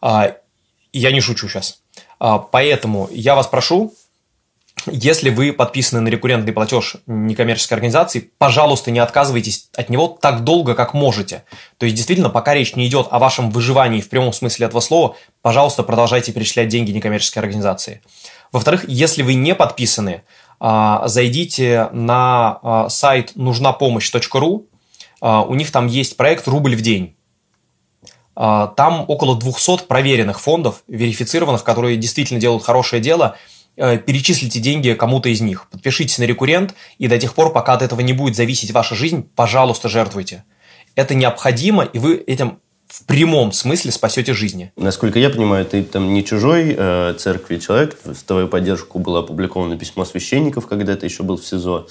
Я 0.03 1.11
не 1.13 1.21
шучу 1.21 1.49
сейчас. 1.49 1.81
Поэтому 2.19 3.09
я 3.11 3.35
вас 3.35 3.47
прошу, 3.47 3.95
если 4.87 5.31
вы 5.31 5.53
подписаны 5.53 6.01
на 6.01 6.09
рекуррентный 6.09 6.53
платеж 6.53 6.97
некоммерческой 7.07 7.77
организации, 7.77 8.31
пожалуйста, 8.39 8.91
не 8.91 8.99
отказывайтесь 8.99 9.69
от 9.77 9.89
него 9.91 10.19
так 10.21 10.45
долго, 10.45 10.75
как 10.75 10.93
можете. 10.93 11.45
То 11.79 11.87
есть, 11.87 11.97
действительно, 11.97 12.31
пока 12.31 12.53
речь 12.53 12.75
не 12.75 12.87
идет 12.87 13.07
о 13.11 13.19
вашем 13.19 13.51
выживании 13.51 14.01
в 14.01 14.09
прямом 14.09 14.33
смысле 14.33 14.67
этого 14.67 14.81
слова, 14.81 15.17
пожалуйста, 15.41 15.83
продолжайте 15.85 16.33
перечислять 16.33 16.69
деньги 16.69 16.91
некоммерческой 16.91 17.43
организации. 17.43 18.03
Во-вторых, 18.51 18.85
если 18.89 19.23
вы 19.23 19.35
не 19.35 19.55
подписаны, 19.55 20.23
а, 20.59 21.09
зайдите 21.09 21.89
на 21.93 22.59
а, 22.63 22.89
сайт 22.89 23.33
нужнапомощь.ру. 23.35 24.67
А, 25.21 25.43
у 25.43 25.55
них 25.55 25.71
там 25.71 25.87
есть 25.87 26.17
проект 26.17 26.47
«Рубль 26.47 26.77
в 26.77 26.83
день». 26.83 27.17
Там 28.35 29.05
около 29.09 29.37
200 29.37 29.85
проверенных 29.87 30.41
фондов, 30.41 30.83
верифицированных, 30.89 31.65
которые 31.65 31.97
действительно 31.97 32.41
делают 32.41 32.65
хорошее 32.65 33.03
дело– 33.03 33.37
Э, 33.75 33.97
перечислите 33.97 34.61
деньги 34.61 34.93
кому-то 34.93 35.31
из 35.31 35.41
них, 35.41 35.67
подпишитесь 35.71 36.19
на 36.19 36.25
рекуррент, 36.25 36.75
и 36.99 37.09
до 37.09 37.19
тех 37.19 37.35
пор, 37.35 37.53
пока 37.53 37.73
от 37.73 37.83
этого 37.83 38.01
не 38.01 38.12
будет 38.12 38.37
зависеть 38.37 38.71
ваша 38.71 38.95
жизнь, 38.95 39.27
пожалуйста, 39.35 39.89
жертвуйте. 39.89 40.45
Это 40.95 41.15
необходимо, 41.15 41.85
и 41.85 41.99
вы 41.99 42.17
этим 42.17 42.59
в 42.87 43.07
прямом 43.07 43.53
смысле 43.53 43.91
спасете 43.91 44.35
жизни. 44.35 44.71
Насколько 44.77 45.19
я 45.19 45.31
понимаю, 45.31 45.65
ты 45.65 45.83
там 45.83 46.12
не 46.12 46.23
чужой 46.23 46.75
э, 46.77 47.15
церкви 47.19 47.57
человек. 47.57 47.99
В 48.05 48.23
твою 48.25 48.47
поддержку 48.47 48.99
было 48.99 49.21
опубликовано 49.21 49.79
письмо 49.79 50.05
священников, 50.05 50.67
когда 50.67 50.95
ты 50.95 51.07
еще 51.07 51.23
был 51.23 51.39
в 51.39 51.47
СИЗО. 51.47 51.87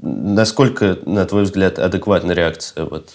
Насколько, 0.00 0.98
на 1.06 1.24
твой 1.24 1.44
взгляд, 1.44 1.78
адекватна 1.78 2.32
реакция? 2.32 2.84
Вот 2.84 3.10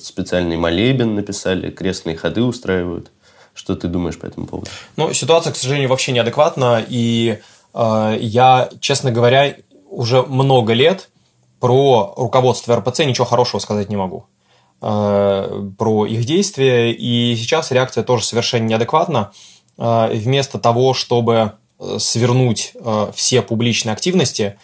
специальный 0.00 0.56
молебен 0.56 1.14
написали, 1.14 1.70
крестные 1.70 2.16
ходы 2.16 2.42
устраивают. 2.42 3.10
Что 3.54 3.76
ты 3.76 3.86
думаешь 3.86 4.18
по 4.18 4.26
этому 4.26 4.46
поводу? 4.46 4.70
Ну, 4.96 5.12
ситуация, 5.12 5.52
к 5.52 5.56
сожалению, 5.56 5.90
вообще 5.90 6.12
неадекватна, 6.12 6.82
и 6.88 7.38
э, 7.74 8.16
я, 8.18 8.70
честно 8.80 9.12
говоря, 9.12 9.56
уже 9.90 10.22
много 10.22 10.72
лет 10.72 11.10
про 11.60 12.14
руководство 12.16 12.76
РПЦ 12.76 13.00
ничего 13.00 13.26
хорошего 13.26 13.60
сказать 13.60 13.90
не 13.90 13.96
могу 13.96 14.24
э, 14.80 15.70
про 15.78 16.06
их 16.06 16.24
действия, 16.24 16.92
и 16.92 17.36
сейчас 17.36 17.70
реакция 17.70 18.04
тоже 18.04 18.24
совершенно 18.24 18.64
неадекватна. 18.64 19.32
Э, 19.78 20.10
вместо 20.12 20.58
того, 20.58 20.94
чтобы 20.94 21.52
э, 21.78 21.96
свернуть 21.98 22.72
э, 22.74 23.12
все 23.14 23.42
публичные 23.42 23.92
активности 23.92 24.58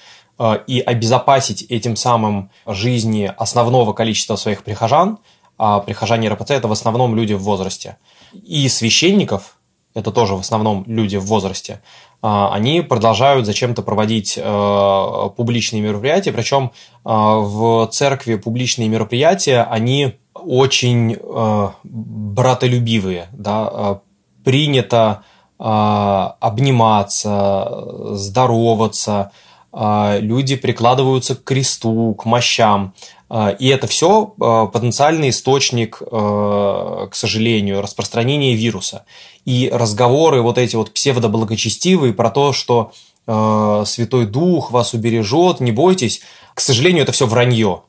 и 0.67 0.81
обезопасить 0.81 1.63
этим 1.63 1.97
самым 1.97 2.51
жизни 2.67 3.33
основного 3.37 3.93
количества 3.93 4.37
своих 4.37 4.63
прихожан, 4.63 5.19
а 5.57 5.81
прихожане 5.81 6.29
РПЦ– 6.29 6.51
это 6.53 6.69
в 6.69 6.73
основном 6.73 7.17
люди 7.17 7.33
в 7.33 7.43
возрасте– 7.43 7.97
и 8.33 8.69
священников, 8.69 9.59
это 9.95 10.11
тоже 10.11 10.35
в 10.35 10.41
основном 10.41 10.85
люди 10.87 11.17
в 11.17 11.25
возрасте, 11.27 11.81
а, 12.21 12.53
они 12.53 12.81
продолжают 12.83 13.47
зачем-то 13.47 13.83
проводить 13.83 14.37
э, 14.37 15.31
публичные 15.37 15.81
мероприятия, 15.83 16.33
причем 16.33 16.73
э, 17.05 17.07
в 17.11 17.89
церкви 17.93 18.35
публичные 18.37 18.89
мероприятия, 18.89 19.63
они 19.63 20.15
очень 20.35 21.17
э, 21.19 21.69
братолюбивые, 21.85 23.29
да, 23.33 24.01
принято 24.45 25.23
обниматься, 25.61 27.85
здороваться, 28.13 29.33
люди 29.73 30.57
прикладываются 30.57 31.35
к 31.37 31.45
кресту, 31.45 32.15
к 32.15 32.25
мощам. 32.25 32.95
А, 33.31 33.51
и 33.51 33.69
это 33.69 33.87
все 33.87 34.35
а, 34.41 34.67
потенциальный 34.67 35.31
источник, 35.31 36.01
а, 36.01 37.09
к 37.09 37.15
сожалению, 37.15 37.83
распространения 37.83 38.55
вируса. 38.55 39.05
И 39.45 39.71
разговоры 39.73 40.43
вот 40.43 40.59
эти 40.59 40.77
вот 40.77 40.93
псевдоблагочестивые 40.93 42.13
про 42.13 42.31
то, 42.31 42.53
что 42.53 42.93
Святой 43.27 44.25
Дух 44.25 44.71
вас 44.71 44.95
убережет, 44.95 45.61
не 45.61 45.71
бойтесь, 45.71 46.23
к 46.55 46.61
сожалению, 46.61 47.03
это 47.03 47.13
все 47.13 47.27
вранье. 47.27 47.83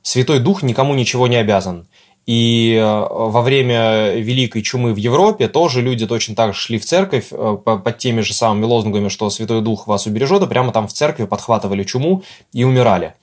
Святой 0.00 0.38
Дух 0.38 0.62
никому 0.62 0.94
ничего 0.94 1.26
не 1.26 1.36
обязан. 1.36 1.86
И 2.28 2.78
во 2.78 3.40
время 3.40 4.16
Великой 4.16 4.60
Чумы 4.60 4.92
в 4.92 4.96
Европе 4.96 5.48
тоже 5.48 5.80
люди 5.80 6.06
точно 6.06 6.34
так 6.34 6.52
же 6.52 6.60
шли 6.60 6.78
в 6.78 6.84
церковь 6.84 7.30
под 7.30 7.98
теми 7.98 8.20
же 8.20 8.34
самыми 8.34 8.66
лозунгами, 8.66 9.08
что 9.08 9.30
Святой 9.30 9.62
Дух 9.62 9.86
вас 9.86 10.06
убережет, 10.06 10.42
и 10.42 10.46
прямо 10.46 10.72
там 10.72 10.88
в 10.88 10.92
церкви 10.92 11.24
подхватывали 11.24 11.84
чуму 11.84 12.22
и 12.52 12.64
умирали 12.64 13.14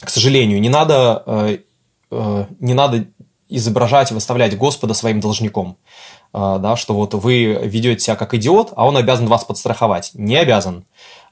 к 0.00 0.10
сожалению, 0.10 0.60
не 0.60 0.68
надо, 0.68 1.22
э, 1.26 1.58
э, 2.10 2.44
не 2.60 2.74
надо 2.74 3.06
изображать, 3.48 4.10
выставлять 4.10 4.58
Господа 4.58 4.94
своим 4.94 5.20
должником. 5.20 5.76
Э, 6.32 6.58
да, 6.60 6.76
что 6.76 6.94
вот 6.94 7.14
вы 7.14 7.60
ведете 7.64 8.04
себя 8.04 8.16
как 8.16 8.34
идиот, 8.34 8.72
а 8.76 8.86
он 8.86 8.96
обязан 8.96 9.26
вас 9.26 9.44
подстраховать. 9.44 10.10
Не 10.14 10.36
обязан. 10.36 10.86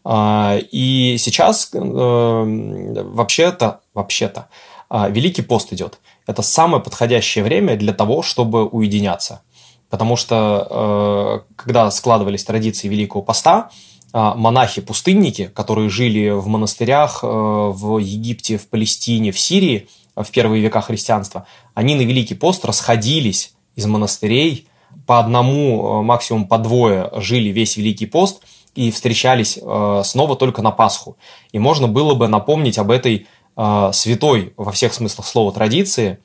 И 0.06 1.16
сейчас 1.18 1.70
вообще-то, 1.72 3.80
вообще-то, 3.94 4.48
Великий 4.90 5.40
пост 5.40 5.72
идет. 5.72 5.98
Это 6.26 6.42
самое 6.42 6.82
подходящее 6.82 7.44
время 7.44 7.76
для 7.76 7.92
того, 7.92 8.22
чтобы 8.22 8.66
уединяться. 8.66 9.42
Потому 9.90 10.16
что 10.16 11.44
когда 11.56 11.90
складывались 11.90 12.42
традиции 12.44 12.88
Великого 12.88 13.22
поста, 13.22 13.70
а, 14.16 14.36
монахи-пустынники, 14.36 15.50
которые 15.52 15.90
жили 15.90 16.30
в 16.30 16.46
монастырях 16.46 17.24
э, 17.24 17.26
в 17.26 17.98
Египте, 17.98 18.58
в 18.58 18.68
Палестине, 18.68 19.32
в 19.32 19.40
Сирии 19.40 19.88
в 20.14 20.30
первые 20.30 20.62
века 20.62 20.82
христианства, 20.82 21.48
они 21.74 21.96
на 21.96 22.02
Великий 22.02 22.36
пост 22.36 22.64
расходились 22.64 23.54
из 23.74 23.86
монастырей, 23.86 24.68
по 25.08 25.18
одному, 25.18 25.98
э, 25.98 26.02
максимум 26.02 26.46
по 26.46 26.58
двое 26.58 27.10
жили 27.16 27.48
весь 27.48 27.76
Великий 27.76 28.06
пост 28.06 28.42
и 28.76 28.92
встречались 28.92 29.58
э, 29.60 30.02
снова 30.04 30.36
только 30.36 30.62
на 30.62 30.70
Пасху. 30.70 31.16
И 31.50 31.58
можно 31.58 31.88
было 31.88 32.14
бы 32.14 32.28
напомнить 32.28 32.78
об 32.78 32.92
этой 32.92 33.26
святой 33.56 34.52
во 34.56 34.72
всех 34.72 34.92
смыслах 34.94 35.26
слова 35.26 35.52
традиции 35.52 36.18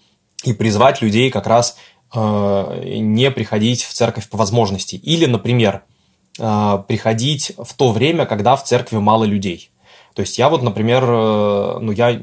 и 0.43 0.53
призвать 0.53 1.01
людей 1.01 1.29
как 1.29 1.45
раз 1.45 1.77
не 2.13 3.29
приходить 3.29 3.83
в 3.83 3.93
церковь 3.93 4.27
по 4.29 4.37
возможности. 4.37 4.95
Или, 4.95 5.27
например, 5.27 5.83
э, 6.39 6.83
приходить 6.87 7.51
в 7.55 7.73
то 7.75 7.91
время, 7.91 8.25
когда 8.25 8.55
в 8.55 8.63
церкви 8.63 8.97
мало 8.97 9.25
людей. 9.25 9.69
То 10.15 10.21
есть 10.21 10.39
я 10.39 10.49
вот, 10.49 10.63
например, 10.63 11.03
э, 11.03 11.77
ну 11.79 11.91
я 11.91 12.19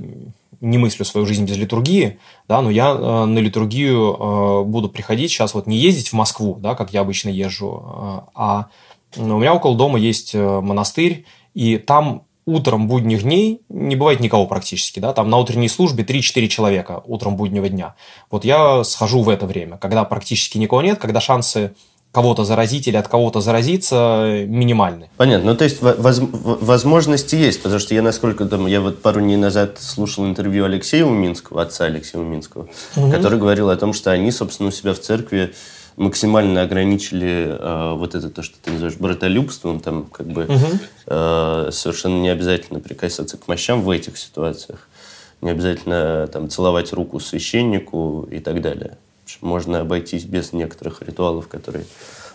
не 0.60 0.78
мыслю 0.78 1.04
свою 1.04 1.26
жизнь 1.26 1.44
без 1.44 1.56
литургии, 1.56 2.18
да, 2.48 2.62
но 2.62 2.70
я 2.70 2.90
э, 2.90 3.25
на 3.25 3.38
литургию 3.38 4.14
э, 4.14 4.64
буду 4.64 4.88
приходить 4.88 5.30
сейчас 5.30 5.54
вот 5.54 5.66
не 5.66 5.76
ездить 5.76 6.08
в 6.08 6.12
Москву, 6.14 6.56
да, 6.60 6.75
как 6.75 6.92
я 6.92 7.00
обычно 7.00 7.28
езжу, 7.28 7.84
э, 7.84 8.20
а 8.34 8.66
у 9.16 9.22
меня 9.22 9.54
около 9.54 9.76
дома 9.76 9.98
есть 9.98 10.34
монастырь, 10.34 11.25
и 11.54 11.78
там 11.78 12.25
утром 12.46 12.86
будних 12.86 13.24
дней 13.24 13.60
не 13.68 13.96
бывает 13.96 14.20
никого 14.20 14.46
практически, 14.46 15.00
да, 15.00 15.12
там 15.12 15.28
на 15.28 15.36
утренней 15.38 15.68
службе 15.68 16.04
3-4 16.04 16.46
человека 16.46 17.02
утром 17.04 17.36
буднего 17.36 17.68
дня. 17.68 17.96
Вот 18.30 18.44
я 18.44 18.84
схожу 18.84 19.22
в 19.22 19.28
это 19.28 19.46
время, 19.46 19.76
когда 19.78 20.04
практически 20.04 20.56
никого 20.56 20.80
нет, 20.82 20.98
когда 20.98 21.20
шансы 21.20 21.74
кого-то 22.12 22.44
заразить 22.44 22.88
или 22.88 22.96
от 22.96 23.08
кого-то 23.08 23.42
заразиться 23.42 24.46
минимальны. 24.46 25.10
Понятно. 25.18 25.50
Ну, 25.50 25.56
то 25.56 25.64
есть 25.64 25.82
воз, 25.82 26.18
возможности 26.32 27.34
есть, 27.34 27.62
потому 27.62 27.78
что 27.78 27.94
я 27.94 28.00
насколько 28.00 28.46
там, 28.46 28.66
я 28.66 28.80
вот 28.80 29.02
пару 29.02 29.20
дней 29.20 29.36
назад 29.36 29.78
слушал 29.80 30.24
интервью 30.24 30.64
Алексея 30.64 31.04
Уминского, 31.04 31.60
отца 31.60 31.84
Алексея 31.84 32.22
Уминского, 32.22 32.68
угу. 32.96 33.10
который 33.10 33.38
говорил 33.38 33.68
о 33.68 33.76
том, 33.76 33.92
что 33.92 34.12
они, 34.12 34.30
собственно, 34.30 34.70
у 34.70 34.72
себя 34.72 34.94
в 34.94 34.98
церкви 34.98 35.52
максимально 35.96 36.62
ограничили 36.62 37.46
э, 37.48 37.94
вот 37.96 38.14
это 38.14 38.28
то, 38.30 38.42
что 38.42 38.56
ты 38.62 38.70
называешь 38.70 38.96
братолюбством, 38.98 39.80
там 39.80 40.04
как 40.04 40.26
бы 40.26 40.44
угу. 40.44 40.78
э, 41.06 41.70
совершенно 41.72 42.20
не 42.20 42.28
обязательно 42.28 42.80
прикасаться 42.80 43.36
к 43.38 43.48
мощам 43.48 43.82
в 43.82 43.90
этих 43.90 44.18
ситуациях, 44.18 44.88
не 45.40 45.50
обязательно 45.50 46.28
там 46.32 46.48
целовать 46.48 46.92
руку 46.92 47.20
священнику 47.20 48.28
и 48.30 48.40
так 48.40 48.60
далее 48.60 48.98
можно 49.40 49.80
обойтись 49.80 50.24
без 50.24 50.52
некоторых 50.52 51.02
ритуалов, 51.02 51.48
которые 51.48 51.84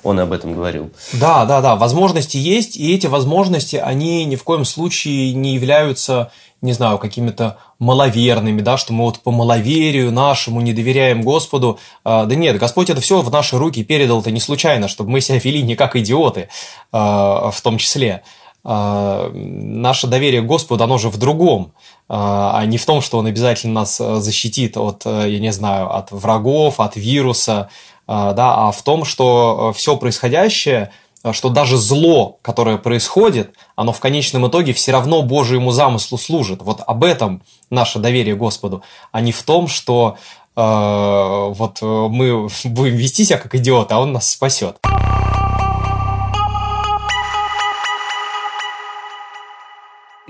он 0.03 0.19
об 0.19 0.31
этом 0.31 0.53
говорил. 0.53 0.91
Да, 1.13 1.45
да, 1.45 1.61
да, 1.61 1.75
возможности 1.75 2.37
есть, 2.37 2.77
и 2.77 2.93
эти 2.93 3.07
возможности, 3.07 3.75
они 3.75 4.25
ни 4.25 4.35
в 4.35 4.43
коем 4.43 4.65
случае 4.65 5.33
не 5.33 5.53
являются, 5.53 6.31
не 6.61 6.73
знаю, 6.73 6.97
какими-то 6.97 7.57
маловерными, 7.79 8.61
да, 8.61 8.77
что 8.77 8.93
мы 8.93 9.05
вот 9.05 9.19
по 9.19 9.31
маловерию 9.31 10.11
нашему 10.11 10.61
не 10.61 10.73
доверяем 10.73 11.23
Господу. 11.23 11.79
А, 12.03 12.25
да 12.25 12.35
нет, 12.35 12.57
Господь 12.59 12.89
это 12.89 13.01
все 13.01 13.21
в 13.21 13.31
наши 13.31 13.57
руки 13.57 13.83
передал 13.83 14.21
это 14.21 14.31
не 14.31 14.39
случайно, 14.39 14.87
чтобы 14.87 15.09
мы 15.09 15.21
себя 15.21 15.39
вели 15.39 15.63
не 15.63 15.75
как 15.75 15.95
идиоты 15.95 16.49
а, 16.91 17.49
в 17.51 17.59
том 17.61 17.77
числе. 17.77 18.21
А, 18.63 19.31
наше 19.33 20.05
доверие 20.05 20.43
Господу, 20.43 20.83
оно 20.83 20.99
же 20.99 21.09
в 21.09 21.17
другом, 21.17 21.73
а, 22.07 22.63
не 22.65 22.77
в 22.77 22.85
том, 22.85 23.01
что 23.01 23.17
Он 23.17 23.25
обязательно 23.25 23.81
нас 23.81 23.99
э, 23.99 24.17
защитит 24.17 24.77
от, 24.77 25.03
э, 25.05 25.29
я 25.29 25.39
не 25.39 25.51
знаю, 25.51 25.95
от 25.95 26.11
врагов, 26.11 26.79
от 26.79 26.95
вируса, 26.95 27.69
да, 28.07 28.67
а 28.67 28.71
в 28.71 28.81
том, 28.83 29.05
что 29.05 29.71
э, 29.71 29.77
все 29.77 29.97
происходящее 29.97 30.91
что 31.33 31.49
даже 31.49 31.77
зло, 31.77 32.39
которое 32.41 32.77
происходит, 32.79 33.53
оно 33.75 33.93
в 33.93 33.99
конечном 33.99 34.47
итоге 34.47 34.73
все 34.73 34.91
равно 34.91 35.21
Божьему 35.21 35.69
замыслу 35.69 36.17
служит. 36.17 36.63
Вот 36.63 36.81
об 36.87 37.03
этом 37.03 37.43
наше 37.69 37.99
доверие 37.99 38.35
Господу, 38.35 38.81
а 39.11 39.21
не 39.21 39.31
в 39.31 39.43
том, 39.43 39.67
что 39.67 40.17
э, 40.55 40.59
вот 40.59 41.77
мы 41.83 42.47
будем 42.63 42.95
вести 42.95 43.23
себя 43.23 43.37
как 43.37 43.53
идиоты, 43.53 43.93
а 43.93 43.99
Он 43.99 44.13
нас 44.13 44.31
спасет. 44.31 44.77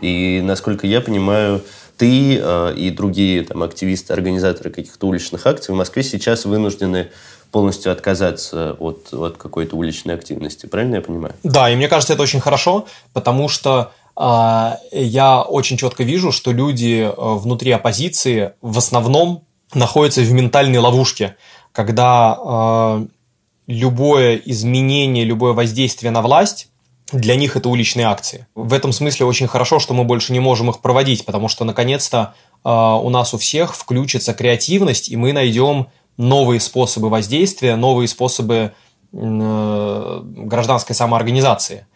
И, 0.01 0.41
насколько 0.43 0.87
я 0.87 0.99
понимаю, 0.99 1.63
ты 2.01 2.39
э, 2.41 2.73
и 2.75 2.89
другие 2.89 3.43
там, 3.43 3.61
активисты, 3.61 4.11
организаторы 4.11 4.71
каких-то 4.71 5.05
уличных 5.05 5.45
акций 5.45 5.71
в 5.71 5.77
Москве 5.77 6.01
сейчас 6.01 6.45
вынуждены 6.45 7.11
полностью 7.51 7.91
отказаться 7.91 8.73
от, 8.79 9.13
от 9.13 9.37
какой-то 9.37 9.75
уличной 9.75 10.15
активности. 10.15 10.65
Правильно 10.65 10.95
я 10.95 11.01
понимаю? 11.01 11.35
Да, 11.43 11.69
и 11.69 11.75
мне 11.75 11.87
кажется, 11.87 12.13
это 12.13 12.23
очень 12.23 12.39
хорошо, 12.39 12.87
потому 13.13 13.49
что 13.49 13.91
э, 14.17 14.71
я 14.93 15.43
очень 15.43 15.77
четко 15.77 16.03
вижу, 16.03 16.31
что 16.31 16.51
люди 16.51 17.03
э, 17.03 17.13
внутри 17.15 17.69
оппозиции 17.69 18.53
в 18.61 18.79
основном 18.79 19.43
находятся 19.75 20.21
в 20.21 20.31
ментальной 20.31 20.79
ловушке, 20.79 21.35
когда 21.71 22.35
э, 22.43 23.05
любое 23.67 24.37
изменение, 24.37 25.23
любое 25.23 25.53
воздействие 25.53 26.09
на 26.09 26.23
власть 26.23 26.70
для 27.11 27.35
них 27.35 27.55
это 27.55 27.69
уличные 27.69 28.07
акции. 28.07 28.47
В 28.55 28.73
этом 28.73 28.91
смысле 28.91 29.25
очень 29.25 29.47
хорошо, 29.47 29.79
что 29.79 29.93
мы 29.93 30.03
больше 30.03 30.33
не 30.33 30.39
можем 30.39 30.69
их 30.69 30.79
проводить, 30.79 31.25
потому 31.25 31.47
что 31.47 31.65
наконец-то 31.65 32.33
э, 32.63 32.69
у 32.69 33.09
нас 33.09 33.33
у 33.33 33.37
всех 33.37 33.75
включится 33.75 34.33
креативность, 34.33 35.09
и 35.09 35.17
мы 35.17 35.33
найдем 35.33 35.87
новые 36.17 36.59
способы 36.59 37.09
воздействия, 37.09 37.75
новые 37.75 38.07
способы 38.07 38.73
э, 39.13 40.21
гражданской 40.23 40.95
самоорганизации. 40.95 41.87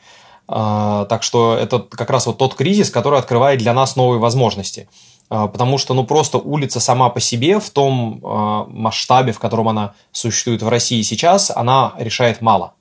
Э, 0.47 1.05
так 1.07 1.23
что 1.23 1.55
это 1.55 1.79
как 1.79 2.09
раз 2.09 2.25
вот 2.27 2.37
тот 2.37 2.55
кризис, 2.55 2.89
который 2.89 3.19
открывает 3.19 3.59
для 3.59 3.73
нас 3.73 3.95
новые 3.95 4.19
возможности. 4.19 4.89
Э, 5.29 5.47
потому 5.51 5.77
что 5.77 5.93
ну 5.93 6.05
просто 6.05 6.37
улица 6.37 6.79
сама 6.79 7.09
по 7.09 7.19
себе 7.19 7.59
в 7.59 7.69
том 7.69 8.19
масштабе, 8.67 9.31
в 9.31 9.39
котором 9.39 9.69
она 9.69 9.93
существует 10.11 10.61
в 10.61 10.67
России 10.67 11.01
сейчас, 11.01 11.51
она 11.55 11.93
решает 11.97 12.41
мало. 12.41 12.73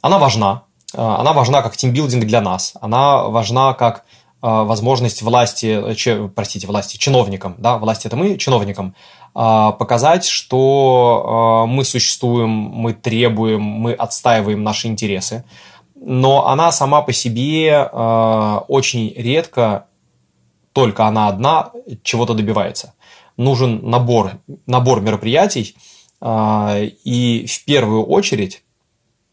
Она 0.00 0.18
важна, 0.18 0.64
она 0.94 1.32
важна 1.32 1.62
как 1.62 1.76
тимбилдинг 1.76 2.24
для 2.24 2.40
нас, 2.40 2.74
она 2.80 3.24
важна 3.24 3.74
как 3.74 4.04
возможность 4.40 5.22
власти, 5.22 5.94
че, 5.94 6.28
простите, 6.34 6.66
власти, 6.66 6.96
чиновникам, 6.96 7.54
да, 7.58 7.78
власти 7.78 8.08
это 8.08 8.16
мы, 8.16 8.36
чиновникам, 8.38 8.94
показать, 9.32 10.26
что 10.26 11.64
мы 11.68 11.84
существуем, 11.84 12.50
мы 12.50 12.92
требуем, 12.92 13.62
мы 13.62 13.92
отстаиваем 13.92 14.62
наши 14.62 14.88
интересы. 14.88 15.44
Но 15.94 16.48
она 16.48 16.72
сама 16.72 17.02
по 17.02 17.12
себе 17.12 17.84
очень 17.84 19.14
редко 19.16 19.86
только 20.72 21.06
она 21.06 21.28
одна 21.28 21.70
чего-то 22.02 22.34
добивается. 22.34 22.94
Нужен 23.36 23.88
набор, 23.88 24.32
набор 24.66 25.00
мероприятий, 25.00 25.76
и 26.20 27.46
в 27.48 27.64
первую 27.64 28.04
очередь, 28.04 28.64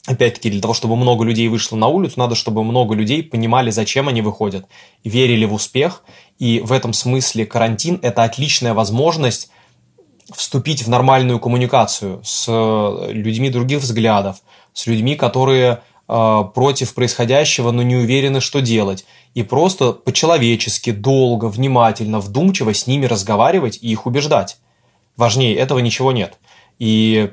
опять-таки, 0.09 0.49
для 0.49 0.59
того, 0.59 0.73
чтобы 0.73 0.95
много 0.95 1.23
людей 1.23 1.47
вышло 1.49 1.75
на 1.75 1.87
улицу, 1.87 2.19
надо, 2.19 2.33
чтобы 2.33 2.63
много 2.63 2.95
людей 2.95 3.21
понимали, 3.21 3.69
зачем 3.69 4.07
они 4.07 4.23
выходят, 4.23 4.65
верили 5.03 5.45
в 5.45 5.53
успех, 5.53 6.03
и 6.39 6.59
в 6.61 6.71
этом 6.71 6.93
смысле 6.93 7.45
карантин– 7.45 7.99
это 8.01 8.23
отличная 8.23 8.73
возможность 8.73 9.51
вступить 10.33 10.83
в 10.83 10.89
нормальную 10.89 11.39
коммуникацию 11.39 12.21
с 12.23 12.47
людьми 13.11 13.51
других 13.51 13.81
взглядов, 13.81 14.37
с 14.73 14.87
людьми, 14.87 15.15
которые 15.15 15.81
э, 16.07 16.43
против 16.55 16.95
происходящего, 16.95 17.71
но 17.71 17.83
не 17.83 17.95
уверены, 17.95 18.41
что 18.41 18.61
делать 18.61 19.05
и 19.35 19.43
просто 19.43 19.93
по-человечески, 19.93 20.91
долго, 20.91 21.45
внимательно, 21.45 22.19
вдумчиво 22.19 22.73
с 22.73 22.87
ними 22.87 23.05
разговаривать 23.05 23.77
и 23.81 23.91
их 23.91 24.07
убеждать. 24.07 24.57
Важнее 25.17 25.55
этого 25.55 25.79
ничего 25.79 26.11
нет. 26.11 26.39
И 26.79 27.31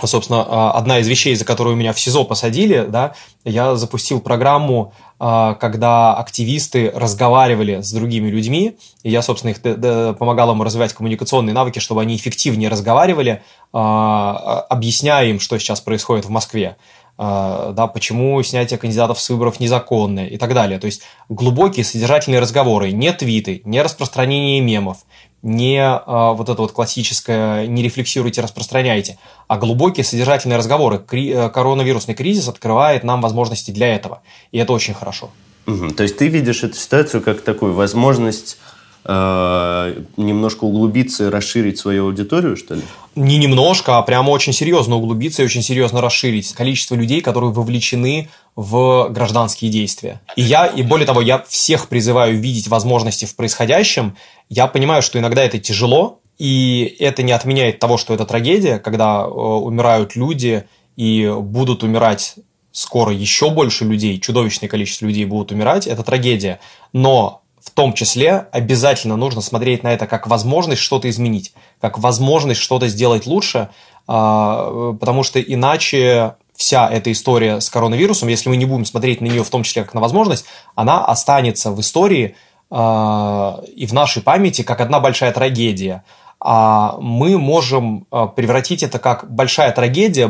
собственно, 0.00 0.44
а, 0.48 0.72
одна 0.72 0.98
из 0.98 1.08
вещей, 1.08 1.34
за 1.34 1.44
которую 1.44 1.76
меня 1.76 1.92
в 1.92 2.00
СИЗО 2.00 2.24
посадили, 2.24 2.86
да, 2.88 3.12
я 3.44 3.76
запустил 3.76 4.20
программу, 4.20 4.92
а, 5.18 5.54
когда 5.54 6.14
активисты 6.14 6.90
разговаривали 6.94 7.82
с 7.82 7.92
другими 7.92 8.28
людьми, 8.28 8.76
и 9.02 9.10
я, 9.10 9.22
собственно, 9.22 9.50
их 9.50 10.18
помогал 10.18 10.52
им 10.52 10.62
развивать 10.62 10.94
коммуникационные 10.94 11.54
навыки, 11.54 11.78
чтобы 11.78 12.00
они 12.00 12.16
эффективнее 12.16 12.68
разговаривали, 12.68 13.42
а, 13.72 14.64
объясняя 14.70 15.26
им, 15.26 15.40
что 15.40 15.58
сейчас 15.58 15.80
происходит 15.80 16.24
в 16.24 16.30
Москве. 16.30 16.76
Да, 17.18 17.90
почему 17.92 18.42
снятие 18.42 18.78
кандидатов 18.78 19.20
с 19.20 19.28
выборов 19.28 19.60
незаконное 19.60 20.26
и 20.26 20.38
так 20.38 20.54
далее. 20.54 20.80
То 20.80 20.86
есть 20.86 21.02
глубокие 21.28 21.84
содержательные 21.84 22.40
разговоры, 22.40 22.90
не 22.90 23.12
твиты, 23.12 23.60
не 23.64 23.82
распространение 23.82 24.60
мемов, 24.60 25.04
не 25.42 25.80
а, 25.84 26.32
вот 26.32 26.48
это 26.48 26.62
вот 26.62 26.72
классическое 26.72 27.66
«не 27.66 27.82
рефлексируйте, 27.82 28.40
распространяйте», 28.40 29.18
а 29.48 29.58
глубокие 29.58 30.04
содержательные 30.04 30.56
разговоры. 30.56 30.98
Кри- 30.98 31.30
э, 31.30 31.48
коронавирусный 31.50 32.14
кризис 32.14 32.48
открывает 32.48 33.04
нам 33.04 33.20
возможности 33.20 33.70
для 33.70 33.94
этого, 33.94 34.22
и 34.52 34.58
это 34.58 34.72
очень 34.72 34.94
хорошо. 34.94 35.30
Угу. 35.66 35.90
То 35.90 36.04
есть 36.04 36.16
ты 36.16 36.28
видишь 36.28 36.62
эту 36.62 36.76
ситуацию 36.76 37.22
как 37.22 37.42
такую 37.42 37.74
возможность 37.74 38.58
э, 39.04 40.02
немножко 40.16 40.64
углубиться 40.64 41.26
и 41.26 41.28
расширить 41.28 41.78
свою 41.78 42.06
аудиторию, 42.06 42.56
что 42.56 42.74
ли? 42.74 42.82
Не 43.14 43.38
немножко, 43.38 43.98
а 43.98 44.02
прямо 44.02 44.30
очень 44.30 44.52
серьезно 44.52 44.96
углубиться 44.96 45.42
и 45.42 45.44
очень 45.44 45.62
серьезно 45.62 46.00
расширить 46.00 46.52
количество 46.52 46.94
людей, 46.94 47.20
которые 47.20 47.52
вовлечены 47.52 48.28
в 48.56 49.08
гражданские 49.10 49.70
действия. 49.70 50.20
И 50.36 50.42
я, 50.42 50.66
и 50.66 50.82
более 50.82 51.06
того, 51.06 51.20
я 51.20 51.44
всех 51.48 51.88
призываю 51.88 52.38
видеть 52.38 52.68
возможности 52.68 53.24
в 53.24 53.34
происходящем. 53.36 54.16
Я 54.48 54.66
понимаю, 54.66 55.02
что 55.02 55.18
иногда 55.18 55.42
это 55.42 55.58
тяжело, 55.58 56.20
и 56.38 56.96
это 56.98 57.22
не 57.22 57.32
отменяет 57.32 57.78
того, 57.78 57.96
что 57.96 58.14
это 58.14 58.24
трагедия, 58.24 58.78
когда 58.78 59.22
э, 59.22 59.28
умирают 59.28 60.16
люди 60.16 60.64
и 60.96 61.32
будут 61.38 61.82
умирать 61.82 62.36
скоро 62.72 63.12
еще 63.12 63.50
больше 63.50 63.84
людей, 63.84 64.18
чудовищное 64.18 64.68
количество 64.68 65.06
людей 65.06 65.26
будут 65.26 65.52
умирать, 65.52 65.86
это 65.86 66.02
трагедия. 66.02 66.58
Но 66.92 67.41
в 67.62 67.70
том 67.70 67.92
числе 67.92 68.46
обязательно 68.50 69.16
нужно 69.16 69.40
смотреть 69.40 69.82
на 69.82 69.92
это 69.92 70.06
как 70.06 70.26
возможность 70.26 70.82
что-то 70.82 71.08
изменить, 71.08 71.52
как 71.80 71.98
возможность 71.98 72.60
что-то 72.60 72.88
сделать 72.88 73.26
лучше, 73.26 73.68
а, 74.06 74.92
потому 74.98 75.22
что 75.22 75.40
иначе 75.40 76.34
вся 76.54 76.88
эта 76.88 77.12
история 77.12 77.60
с 77.60 77.70
коронавирусом, 77.70 78.28
если 78.28 78.48
мы 78.48 78.56
не 78.56 78.64
будем 78.64 78.84
смотреть 78.84 79.20
на 79.20 79.26
нее 79.26 79.44
в 79.44 79.50
том 79.50 79.62
числе 79.62 79.84
как 79.84 79.94
на 79.94 80.00
возможность, 80.00 80.44
она 80.74 81.04
останется 81.04 81.70
в 81.70 81.80
истории 81.80 82.34
а, 82.70 83.62
и 83.74 83.86
в 83.86 83.92
нашей 83.92 84.22
памяти 84.22 84.62
как 84.62 84.80
одна 84.80 84.98
большая 84.98 85.32
трагедия. 85.32 86.04
А 86.40 86.96
мы 87.00 87.38
можем 87.38 88.06
а, 88.10 88.26
превратить 88.26 88.82
это 88.82 88.98
как 88.98 89.32
большая 89.32 89.70
трагедия, 89.72 90.28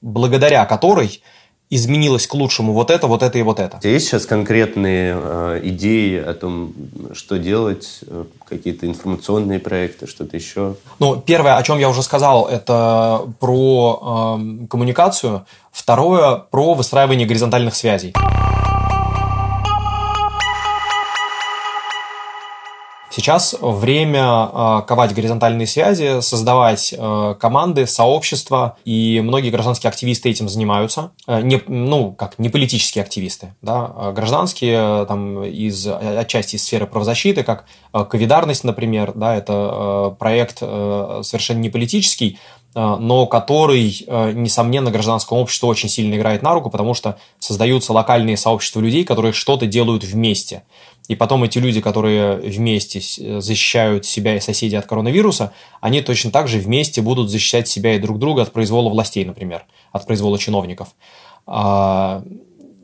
благодаря 0.00 0.64
которой 0.66 1.22
изменилось 1.70 2.26
к 2.26 2.34
лучшему 2.34 2.72
вот 2.72 2.90
это, 2.90 3.06
вот 3.06 3.22
это 3.22 3.38
и 3.38 3.42
вот 3.42 3.58
это. 3.58 3.78
У 3.78 3.80
тебя 3.80 3.92
есть 3.92 4.06
сейчас 4.06 4.26
конкретные 4.26 5.16
э, 5.16 5.60
идеи 5.64 6.18
о 6.18 6.34
том, 6.34 6.72
что 7.14 7.38
делать, 7.38 8.00
э, 8.06 8.24
какие-то 8.48 8.86
информационные 8.86 9.58
проекты, 9.58 10.06
что-то 10.06 10.36
еще? 10.36 10.76
Ну, 10.98 11.16
первое, 11.16 11.56
о 11.56 11.62
чем 11.62 11.78
я 11.78 11.88
уже 11.88 12.02
сказал, 12.02 12.46
это 12.46 13.22
про 13.40 14.38
э, 14.38 14.66
коммуникацию. 14.66 15.46
Второе, 15.72 16.36
про 16.36 16.74
выстраивание 16.74 17.26
горизонтальных 17.26 17.74
связей. 17.74 18.14
Сейчас 23.16 23.54
время 23.60 24.50
э, 24.52 24.82
ковать 24.88 25.14
горизонтальные 25.14 25.68
связи, 25.68 26.20
создавать 26.20 26.92
э, 26.98 27.34
команды, 27.38 27.86
сообщества, 27.86 28.76
и 28.84 29.20
многие 29.22 29.50
гражданские 29.50 29.88
активисты 29.88 30.30
этим 30.30 30.48
занимаются. 30.48 31.12
Э, 31.28 31.40
не, 31.40 31.62
ну, 31.68 32.10
как, 32.10 32.40
не 32.40 32.48
политические 32.48 33.04
активисты, 33.04 33.54
да, 33.62 33.92
а 33.94 34.12
гражданские, 34.12 35.06
там, 35.06 35.44
из, 35.44 35.86
отчасти 35.86 36.56
из 36.56 36.64
сферы 36.64 36.88
правозащиты, 36.88 37.44
как 37.44 37.66
Ковидарность, 37.92 38.64
например, 38.64 39.12
да, 39.14 39.36
это 39.36 40.16
проект 40.18 40.58
совершенно 40.58 41.58
не 41.58 41.70
политический, 41.70 42.40
но 42.74 43.26
который, 43.26 44.04
несомненно, 44.34 44.90
гражданскому 44.90 45.40
обществу 45.40 45.68
очень 45.68 45.88
сильно 45.88 46.14
играет 46.16 46.42
на 46.42 46.54
руку, 46.54 46.70
потому 46.70 46.94
что 46.94 47.18
создаются 47.38 47.92
локальные 47.92 48.36
сообщества 48.36 48.80
людей, 48.80 49.04
которые 49.04 49.32
что-то 49.32 49.66
делают 49.66 50.02
вместе. 50.02 50.64
И 51.06 51.14
потом 51.14 51.44
эти 51.44 51.58
люди, 51.58 51.80
которые 51.80 52.36
вместе 52.36 53.00
защищают 53.40 54.06
себя 54.06 54.36
и 54.36 54.40
соседей 54.40 54.76
от 54.76 54.86
коронавируса, 54.86 55.52
они 55.80 56.00
точно 56.00 56.30
так 56.30 56.48
же 56.48 56.58
вместе 56.58 57.02
будут 57.02 57.28
защищать 57.28 57.68
себя 57.68 57.94
и 57.94 57.98
друг 57.98 58.18
друга 58.18 58.42
от 58.42 58.52
произвола 58.52 58.88
властей, 58.88 59.24
например, 59.24 59.64
от 59.92 60.06
произвола 60.06 60.38
чиновников. 60.38 60.88
А, 61.46 62.22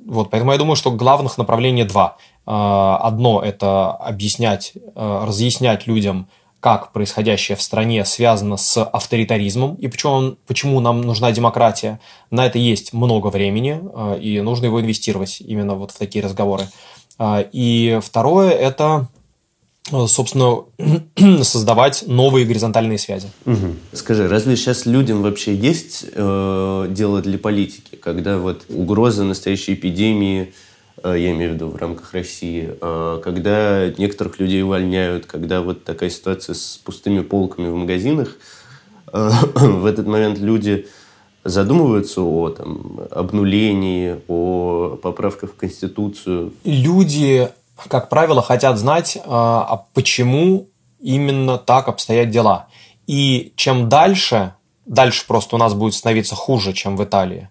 вот, 0.06 0.30
поэтому 0.30 0.52
я 0.52 0.58
думаю, 0.58 0.76
что 0.76 0.90
главных 0.90 1.38
направлений 1.38 1.84
два. 1.84 2.16
А, 2.44 2.98
одно– 2.98 3.40
это 3.44 3.92
объяснять, 3.92 4.74
а, 4.94 5.24
разъяснять 5.26 5.86
людям, 5.86 6.28
как 6.60 6.92
происходящее 6.92 7.56
в 7.56 7.62
стране 7.62 8.04
связано 8.04 8.56
с 8.56 8.82
авторитаризмом 8.82 9.74
и 9.76 9.88
почему, 9.88 10.36
почему 10.46 10.80
нам 10.80 11.00
нужна 11.00 11.32
демократия. 11.32 12.00
На 12.30 12.46
это 12.46 12.58
есть 12.58 12.92
много 12.92 13.28
времени, 13.28 13.80
э, 13.82 14.20
и 14.20 14.40
нужно 14.40 14.66
его 14.66 14.80
инвестировать 14.80 15.40
именно 15.40 15.74
вот 15.74 15.90
в 15.90 15.98
такие 15.98 16.22
разговоры. 16.22 16.68
Э, 17.18 17.44
и 17.50 17.98
второе– 18.02 18.50
это 18.50 19.08
э, 19.90 20.06
собственно, 20.06 20.64
создавать 21.44 22.04
новые 22.06 22.44
горизонтальные 22.44 22.98
связи. 22.98 23.30
Угу. 23.46 23.76
Скажи, 23.94 24.28
разве 24.28 24.56
сейчас 24.56 24.84
людям 24.84 25.22
вообще 25.22 25.54
есть 25.54 26.04
э, 26.12 26.86
дело 26.90 27.22
для 27.22 27.38
политики, 27.38 27.96
когда 27.96 28.36
вот 28.36 28.66
угроза 28.68 29.24
настоящей 29.24 29.74
эпидемии– 29.74 30.52
я 31.08 31.30
имею 31.32 31.52
в 31.52 31.54
виду 31.54 31.68
в 31.68 31.76
рамках 31.76 32.12
России, 32.12 32.76
э, 32.80 33.20
когда 33.22 33.88
некоторых 33.96 34.38
людей 34.38 34.62
увольняют, 34.62 35.26
когда 35.26 35.60
вот 35.60 35.84
такая 35.84 36.10
ситуация 36.10 36.54
с 36.54 36.80
пустыми 36.84 37.20
полками 37.20 37.68
в 37.68 37.74
магазинах, 37.74 38.36
э, 39.12 39.30
в 39.54 39.86
этот 39.86 40.06
момент 40.06 40.38
люди 40.38 40.88
задумываются 41.44 42.20
о 42.20 42.50
там, 42.50 43.00
обнулении, 43.10 44.20
о 44.28 44.98
поправках 45.02 45.52
в 45.52 45.56
Конституцию? 45.56 46.52
Люди, 46.64 47.48
как 47.88 48.08
правило, 48.08 48.42
хотят 48.42 48.78
знать, 48.78 49.18
а 49.24 49.86
почему 49.94 50.68
именно 51.00 51.56
так 51.56 51.88
обстоят 51.88 52.28
дела. 52.28 52.68
И 53.06 53.54
чем 53.56 53.88
дальше, 53.88 54.54
дальше 54.84 55.26
просто 55.26 55.56
у 55.56 55.58
нас 55.58 55.72
будет 55.72 55.94
становиться 55.94 56.34
хуже, 56.34 56.74
чем 56.74 56.98
в 56.98 57.04
Италии, 57.04 57.48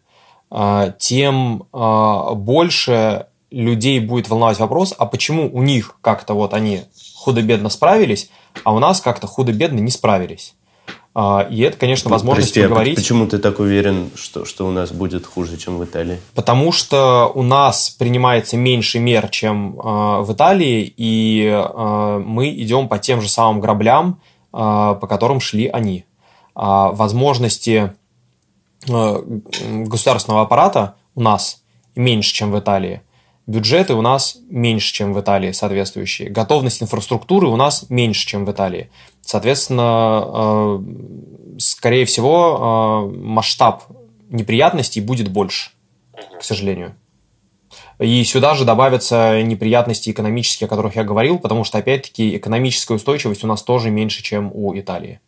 тем 1.00 1.64
больше 1.72 3.26
людей 3.52 4.00
будет 4.00 4.30
волновать 4.30 4.60
вопрос, 4.60 4.94
а 4.98 5.06
почему 5.06 5.50
у 5.52 5.62
них 5.62 5.98
как-то 6.02 6.34
вот 6.34 6.54
они 6.54 6.84
худо-бедно 7.16 7.70
справились, 7.70 8.30
а 8.64 8.74
у 8.74 8.80
нас 8.80 9.02
как-то 9.02 9.28
худо-бедно 9.28 9.80
не 9.80 9.92
справились. 9.92 10.56
А, 11.16 11.48
и 11.50 11.60
это, 11.62 11.78
конечно, 11.78 12.10
возможность 12.10 12.54
Прости, 12.54 12.68
поговорить. 12.68 12.98
А 12.98 13.02
почему 13.02 13.28
ты 13.28 13.40
так 13.40 13.60
уверен, 13.60 14.12
что, 14.16 14.46
что 14.46 14.68
у 14.68 14.72
нас 14.72 14.92
будет 14.92 15.26
хуже, 15.26 15.58
чем 15.58 15.78
в 15.78 15.84
Италии? 15.84 16.20
Потому 16.36 16.72
что 16.72 17.32
у 17.34 17.44
нас 17.44 17.90
принимается 17.90 18.58
меньше 18.58 19.00
мер, 19.00 19.28
чем 19.30 19.80
э, 19.80 20.22
в 20.22 20.32
Италии, 20.32 20.94
и 20.96 21.46
э, 21.46 22.24
мы 22.26 22.50
идем 22.50 22.88
по 22.88 23.00
тем 23.00 23.22
же 23.22 23.30
самым 23.30 23.60
граблям, 23.60 24.22
э, 24.54 24.58
по 24.58 25.08
которым 25.08 25.40
шли 25.42 25.68
они. 25.68 26.06
Э, 26.56 26.92
возможности 26.94 27.94
э, 28.88 29.22
государственного 29.86 30.44
аппарата 30.44 30.96
у 31.16 31.22
нас 31.22 31.64
меньше, 31.96 32.34
чем 32.34 32.52
в 32.52 32.60
Италии. 32.60 33.02
Бюджеты 33.50 33.96
у 33.96 34.04
нас 34.04 34.38
меньше, 34.48 34.94
чем 34.94 35.12
в 35.12 35.20
Италии 35.20 35.54
соответствующие. 35.54 36.30
Готовность 36.30 36.84
инфраструктуры 36.84 37.48
у 37.48 37.56
нас 37.56 37.90
меньше, 37.90 38.28
чем 38.28 38.46
в 38.46 38.52
Италии. 38.52 38.92
Соответственно, 39.22 40.24
э, 40.24 40.80
скорее 41.58 42.06
всего, 42.06 43.10
э, 43.12 43.18
масштаб 43.18 43.86
неприятностей 44.30 45.02
будет 45.02 45.30
больше, 45.30 45.72
к 46.40 46.44
сожалению. 46.44 46.94
И 47.98 48.24
сюда 48.24 48.54
же 48.54 48.66
добавятся 48.66 49.42
неприятности 49.42 50.12
экономические, 50.12 50.68
о 50.68 50.70
которых 50.70 50.96
я 50.96 51.04
говорил, 51.04 51.40
потому 51.40 51.64
что, 51.64 51.80
опять-таки, 51.80 52.38
экономическая 52.38 52.94
устойчивость 52.94 53.44
у 53.44 53.48
нас 53.48 53.64
тоже 53.64 53.90
меньше, 53.90 54.22
чем 54.22 54.52
у 54.54 54.78
Италии. 54.78 55.22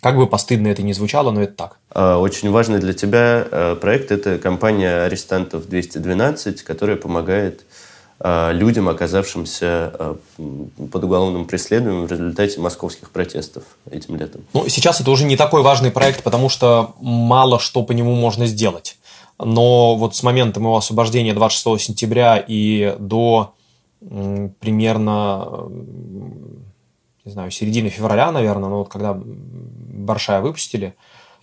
Как 0.00 0.16
бы 0.16 0.26
постыдно 0.26 0.68
это 0.68 0.82
ни 0.82 0.92
звучало, 0.92 1.30
но 1.30 1.42
это 1.42 1.52
так. 1.54 1.78
А, 1.90 2.18
очень 2.18 2.50
важный 2.50 2.78
для 2.78 2.94
тебя 2.94 3.46
э, 3.50 3.76
проект– 3.80 4.10
это 4.12 4.38
компания 4.38 5.04
арестантов 5.04 5.68
212, 5.68 6.62
которая 6.62 6.96
помогает 6.96 7.64
а, 8.18 8.52
людям, 8.52 8.88
оказавшимся 8.88 9.66
а, 9.66 10.16
под 10.38 11.04
уголовным 11.04 11.46
преследованием 11.46 12.06
в 12.06 12.10
результате 12.10 12.60
московских 12.60 13.10
протестов 13.10 13.64
этим 13.90 14.16
летом. 14.16 14.42
Ну, 14.54 14.68
сейчас 14.68 15.00
это 15.00 15.10
уже 15.10 15.24
не 15.24 15.36
такой 15.36 15.62
важный 15.62 15.90
проект, 15.90 16.22
потому 16.22 16.48
что 16.48 16.94
мало 17.00 17.58
что 17.58 17.82
по 17.82 17.92
нему 17.92 18.14
можно 18.14 18.46
сделать. 18.46 18.98
Но 19.38 19.96
вот 19.96 20.16
с 20.16 20.22
момента 20.22 20.60
моего 20.60 20.76
освобождения 20.76 21.32
26 21.32 21.80
сентября 21.82 22.36
и 22.46 22.94
до 22.98 23.54
примерно 24.00 25.68
не 27.24 27.32
знаю, 27.32 27.50
середины 27.50 27.90
февраля, 27.90 28.32
наверное, 28.32 28.68
ну 28.68 28.78
вот 28.78 28.88
когда 28.88 29.18
Баршая 30.04 30.40
выпустили, 30.40 30.94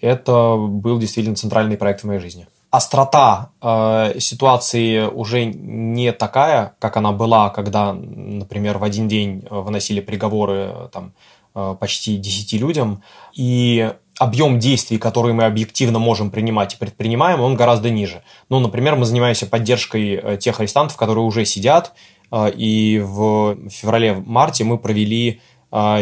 это 0.01 0.55
был 0.57 0.99
действительно 0.99 1.35
центральный 1.35 1.77
проект 1.77 2.01
в 2.01 2.03
моей 2.05 2.19
жизни. 2.19 2.47
Острота 2.69 3.51
э, 3.61 4.19
ситуации 4.19 5.05
уже 5.05 5.45
не 5.45 6.11
такая, 6.11 6.75
как 6.79 6.97
она 6.97 7.11
была, 7.13 7.49
когда, 7.49 7.93
например, 7.93 8.77
в 8.77 8.83
один 8.83 9.07
день 9.07 9.45
э, 9.49 9.55
выносили 9.55 10.01
приговоры 10.01 10.89
там, 10.91 11.13
э, 11.55 11.75
почти 11.79 12.17
10 12.17 12.53
людям, 12.53 13.01
и 13.33 13.93
объем 14.19 14.59
действий, 14.59 14.97
которые 14.97 15.33
мы 15.33 15.45
объективно 15.45 15.99
можем 15.99 16.31
принимать 16.31 16.73
и 16.73 16.77
предпринимаем, 16.77 17.41
он 17.41 17.55
гораздо 17.55 17.89
ниже. 17.89 18.23
Ну, 18.49 18.59
например, 18.59 18.95
мы 18.95 19.05
занимаемся 19.05 19.45
поддержкой 19.45 20.19
э, 20.21 20.37
тех 20.37 20.59
арестантов, 20.59 20.97
которые 20.97 21.23
уже 21.23 21.45
сидят, 21.45 21.93
э, 22.31 22.51
и 22.51 22.99
в 22.99 23.57
феврале-марте 23.69 24.63
мы 24.63 24.77
провели 24.77 25.41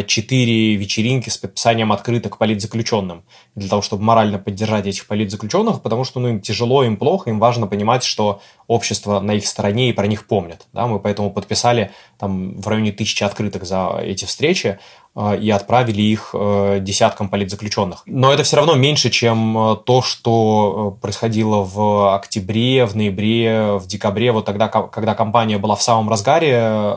четыре 0.05 0.75
вечеринки 0.75 1.29
с 1.29 1.37
подписанием 1.37 1.91
открыток 1.91 2.37
политзаключенным 2.37 3.23
для 3.55 3.67
того, 3.67 3.81
чтобы 3.81 4.03
морально 4.03 4.37
поддержать 4.37 4.85
этих 4.85 5.07
политзаключенных, 5.07 5.81
потому 5.81 6.03
что 6.03 6.19
ну, 6.19 6.27
им 6.27 6.39
тяжело, 6.39 6.83
им 6.83 6.97
плохо, 6.97 7.31
им 7.31 7.39
важно 7.39 7.65
понимать, 7.65 8.03
что 8.03 8.41
общество 8.67 9.19
на 9.19 9.31
их 9.33 9.47
стороне 9.47 9.89
и 9.89 9.93
про 9.93 10.05
них 10.05 10.27
помнит. 10.27 10.67
Да? 10.71 10.85
Мы 10.85 10.99
поэтому 10.99 11.31
подписали 11.31 11.91
там, 12.19 12.59
в 12.59 12.67
районе 12.67 12.91
тысячи 12.91 13.23
открыток 13.23 13.65
за 13.65 13.99
эти 14.03 14.25
встречи 14.25 14.77
и 15.17 15.49
отправили 15.49 16.01
их 16.01 16.31
э, 16.33 16.79
десяткам 16.81 17.29
политзаключенных. 17.29 18.03
Но 18.05 18.33
это 18.33 18.43
все 18.43 18.57
равно 18.57 18.75
меньше, 18.75 19.09
чем 19.09 19.57
э, 19.57 19.75
то, 19.77 20.01
что 20.01 20.97
происходило 21.01 21.63
в 21.63 22.15
октябре, 22.15 22.85
в 22.85 22.95
ноябре, 22.95 23.77
в 23.77 23.87
декабре, 23.87 24.31
вот 24.33 24.45
тогда, 24.45 24.67
когда 24.67 25.15
компания 25.15 25.57
была 25.57 25.75
в 25.75 25.81
самом 25.81 26.09
разгаре, 26.09 26.93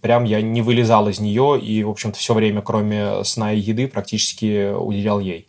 прям 0.00 0.24
я 0.24 0.40
не 0.40 0.62
вылезал 0.62 1.08
из 1.08 1.20
нее 1.20 1.60
и, 1.60 1.84
в 1.84 1.90
общем-то, 1.90 2.18
все 2.18 2.32
время, 2.32 2.62
кроме 2.62 3.22
сна 3.24 3.52
и 3.52 3.58
еды, 3.58 3.86
практически 3.86 4.72
уделял 4.72 5.20
ей. 5.20 5.46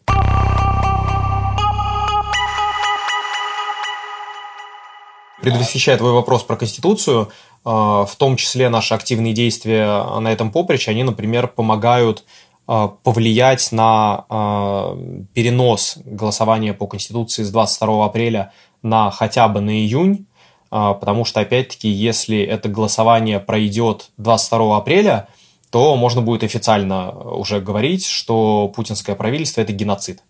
Предвосхищая 5.42 5.98
твой 5.98 6.12
вопрос 6.12 6.44
про 6.44 6.56
Конституцию, 6.56 7.30
э, 7.30 7.51
в 7.64 8.12
том 8.18 8.38
числе 8.38 8.70
наши 8.70 8.94
активные 8.94 9.34
действия 9.34 10.20
на 10.20 10.32
этом 10.32 10.52
поприще, 10.52 10.92
они, 10.92 11.04
например, 11.04 11.48
помогают 11.48 12.24
э, 12.68 12.90
повлиять 13.04 13.72
на 13.72 14.26
э, 14.30 15.24
перенос 15.34 15.98
голосования 16.04 16.74
по 16.74 16.88
Конституции 16.88 17.44
с 17.44 17.52
22 17.52 18.06
апреля 18.06 18.52
на 18.82 19.12
хотя 19.12 19.48
бы 19.48 19.62
на 19.62 19.72
июнь, 19.72 20.26
потому 20.72 21.24
что, 21.26 21.42
опять-таки, 21.42 21.88
если 21.90 22.42
это 22.42 22.68
голосование 22.70 23.40
пройдет 23.40 24.10
22 24.18 24.78
апреля, 24.78 25.28
то 25.70 25.96
можно 25.98 26.22
будет 26.22 26.44
официально 26.44 27.12
уже 27.12 27.60
говорить, 27.60 28.08
что 28.08 28.72
путинское 28.74 29.16
правительство– 29.16 29.62
это 29.62 29.74
геноцид. 29.74 30.24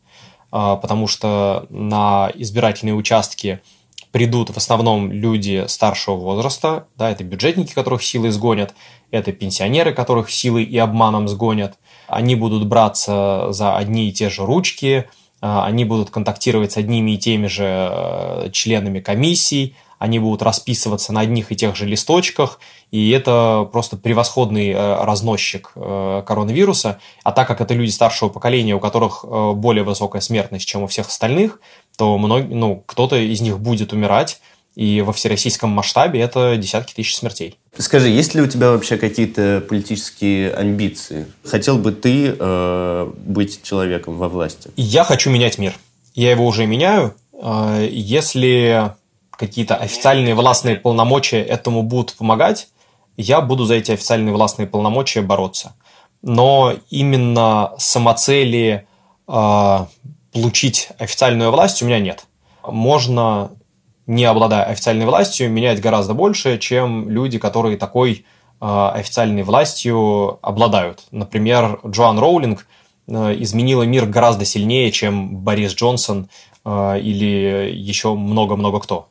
Потому 0.50 1.08
что 1.08 1.68
на 1.70 2.30
избирательные 2.36 2.96
участки– 2.96 3.62
придут 4.12 4.50
в 4.50 4.58
основном 4.58 5.12
люди 5.12 5.66
старшего 5.68 6.16
возраста, 6.16 6.88
да, 6.98 7.10
это 7.10 7.24
бюджетники, 7.24 7.74
которых 7.74 8.04
силы 8.04 8.32
сгонят, 8.32 8.74
это 9.10 9.32
пенсионеры, 9.32 9.94
которых 9.94 10.30
силой 10.30 10.64
и 10.64 10.78
обманом 10.78 11.28
сгонят. 11.28 11.78
Они 12.08 12.36
будут 12.36 12.68
браться 12.68 13.48
за 13.52 13.78
одни 13.78 14.10
и 14.10 14.12
те 14.12 14.30
же 14.30 14.46
ручки, 14.46 15.08
а, 15.42 15.66
они 15.66 15.86
будут 15.86 16.10
контактировать 16.10 16.74
с 16.74 16.78
одними 16.78 17.12
и 17.12 17.18
теми 17.18 17.48
же 17.48 17.66
э, 17.66 18.50
членами 18.52 19.00
комиссий, 19.00 19.76
они 20.02 20.20
будут 20.20 20.42
расписываться 20.42 21.14
на 21.14 21.22
одних 21.22 21.52
и 21.52 21.56
тех 21.56 21.76
же 21.76 21.86
листочках, 21.86 22.60
и 22.90 23.12
это 23.12 23.70
просто 23.72 23.98
превосходный 23.98 24.72
э, 24.72 25.04
разносчик 25.04 25.72
э, 25.76 26.24
коронавируса. 26.26 27.00
А 27.24 27.32
так 27.32 27.48
как 27.48 27.62
это 27.62 27.74
люди 27.74 27.92
старшего 27.92 28.30
поколения, 28.30 28.76
у 28.76 28.80
которых 28.80 29.24
более 29.56 29.84
высокая 29.84 30.22
смертность, 30.22 30.68
чем 30.68 30.84
у 30.84 30.88
всех 30.88 31.08
остальных, 31.08 31.62
то 31.98 32.18
мног... 32.18 32.46
ну, 32.50 32.84
кто-то 32.86 33.16
из 33.16 33.42
них 33.42 33.60
будет 33.60 33.94
умирать, 33.94 34.42
и 34.76 35.02
во 35.02 35.14
всероссийском 35.14 35.70
масштабе 35.70 36.22
это 36.22 36.56
десятки 36.56 36.94
тысяч 36.94 37.16
смертей. 37.16 37.58
Скажи, 37.78 38.10
есть 38.10 38.34
ли 38.36 38.42
у 38.42 38.48
тебя 38.48 38.72
вообще 38.72 38.98
какие-то 38.98 39.64
политические 39.68 40.54
амбиции? 40.54 41.28
Хотел 41.46 41.78
бы 41.78 41.92
ты 41.92 42.36
э, 42.38 43.12
быть 43.26 43.62
человеком 43.64 44.18
во 44.18 44.30
власти? 44.30 44.72
Я 44.76 45.04
хочу 45.04 45.30
менять 45.30 45.58
мир. 45.58 45.76
Я 46.16 46.32
его 46.32 46.46
уже 46.46 46.66
меняю. 46.66 47.14
Э, 47.34 47.88
если 47.90 48.94
какие-то 49.42 49.76
официальные 49.76 50.36
властные 50.36 50.76
полномочия 50.76 51.42
этому 51.42 51.84
будут 51.84 52.16
помогать, 52.16 52.70
я 53.18 53.42
буду 53.42 53.66
за 53.66 53.74
эти 53.74 53.92
официальные 53.92 54.34
властные 54.34 54.68
полномочия 54.68 55.22
бороться. 55.22 55.74
Но 56.22 56.74
именно 56.92 57.74
самоцели 57.78 58.86
э, 59.28 59.86
получить 60.32 60.90
официальную 61.00 61.52
власть 61.52 61.82
у 61.82 61.86
меня 61.88 62.00
нет. 62.00 62.26
Можно, 62.64 63.50
не 64.06 64.26
обладая 64.26 64.64
официальной 64.64 65.06
властью, 65.06 65.50
менять 65.52 65.82
гораздо 65.82 66.14
больше, 66.14 66.60
чем 66.60 67.10
люди, 67.10 67.40
которые 67.40 67.78
такой 67.78 68.26
официальной 68.60 69.42
властью 69.42 70.38
обладают. 70.44 71.06
Например, 71.10 71.80
Джоан 71.84 72.20
Роулинг 72.20 72.68
изменила 73.08 73.82
мир 73.82 74.06
гораздо 74.06 74.46
сильнее, 74.46 74.92
чем 74.92 75.38
Борис 75.38 75.74
Джонсон 75.74 76.30
или 76.64 77.72
еще 77.74 78.14
много-много 78.14 78.80
кто. 78.80 79.08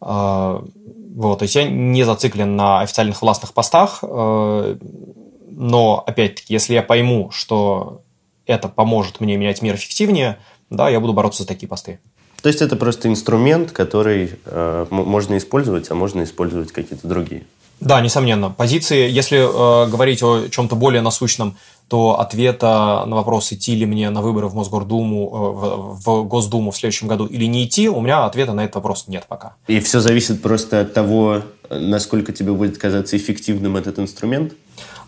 Вот, 0.00 1.38
то 1.38 1.42
есть 1.42 1.54
я 1.54 1.68
не 1.68 2.04
зациклен 2.04 2.56
на 2.56 2.80
официальных 2.80 3.20
властных 3.20 3.52
постах, 3.52 4.02
но, 4.02 6.04
опять-таки, 6.06 6.54
если 6.54 6.74
я 6.74 6.82
пойму, 6.82 7.30
что 7.32 8.02
это 8.46 8.68
поможет 8.68 9.20
мне 9.20 9.36
менять 9.36 9.62
мир 9.62 9.74
эффективнее, 9.74 10.38
да, 10.70 10.88
я 10.88 11.00
буду 11.00 11.12
бороться 11.12 11.42
за 11.42 11.48
такие 11.48 11.68
посты. 11.68 11.98
То 12.42 12.48
есть 12.48 12.62
это 12.62 12.76
просто 12.76 13.08
инструмент, 13.08 13.72
который 13.72 14.38
э, 14.46 14.86
можно 14.90 15.36
использовать, 15.36 15.90
а 15.90 15.94
можно 15.94 16.22
использовать 16.22 16.72
какие-то 16.72 17.06
другие. 17.06 17.42
Да, 17.80 18.00
несомненно. 18.00 18.50
Позиции, 18.50 19.10
если 19.10 19.38
э, 19.38 19.90
говорить 19.90 20.22
о 20.22 20.48
чем-то 20.48 20.76
более 20.76 21.02
насущном, 21.02 21.56
то 21.90 22.20
ответа 22.20 23.02
на 23.04 23.16
вопрос, 23.16 23.52
идти 23.52 23.74
ли 23.74 23.84
мне 23.84 24.10
на 24.10 24.22
выборы 24.22 24.46
в 24.46 24.54
Мосгордуму, 24.54 25.26
э, 25.26 26.02
в, 26.04 26.22
в 26.22 26.28
Госдуму 26.28 26.70
в 26.70 26.76
следующем 26.76 27.08
году 27.08 27.26
или 27.26 27.46
не 27.46 27.64
идти, 27.64 27.88
у 27.88 28.00
меня 28.00 28.26
ответа 28.26 28.52
на 28.52 28.60
этот 28.60 28.76
вопрос 28.76 29.08
нет 29.08 29.24
пока. 29.26 29.54
И 29.66 29.80
все 29.80 29.98
зависит 29.98 30.40
просто 30.40 30.82
от 30.82 30.94
того, 30.94 31.42
насколько 31.68 32.32
тебе 32.32 32.52
будет 32.52 32.78
казаться 32.78 33.16
эффективным 33.16 33.76
этот 33.76 33.98
инструмент? 33.98 34.52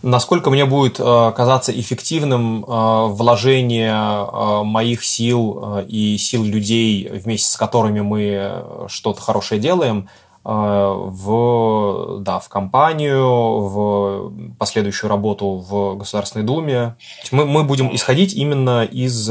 насколько 0.05 0.51
мне 0.51 0.65
будет 0.65 0.99
э, 0.99 1.33
казаться 1.37 1.71
эффективным 1.71 2.65
э, 2.65 3.07
вложение 3.07 4.65
моих 4.65 5.05
сил 5.05 5.85
и 5.87 6.17
сил 6.19 6.43
людей, 6.43 7.09
вместе 7.09 7.49
с 7.49 7.57
которыми 7.57 8.01
мы 8.01 8.65
что-то 8.89 9.21
хорошее 9.21 9.61
делаем, 9.61 10.09
в, 10.45 12.19
да, 12.21 12.39
в 12.41 12.49
компанию, 12.49 13.61
в 13.61 14.33
последующую 14.59 15.09
работу 15.09 15.65
в 15.69 15.97
Государственной 15.97 16.45
Думе. 16.45 16.97
Мы, 17.31 17.45
мы 17.45 17.65
будем 17.65 17.95
исходить 17.95 18.35
именно 18.35 18.85
из 18.85 19.31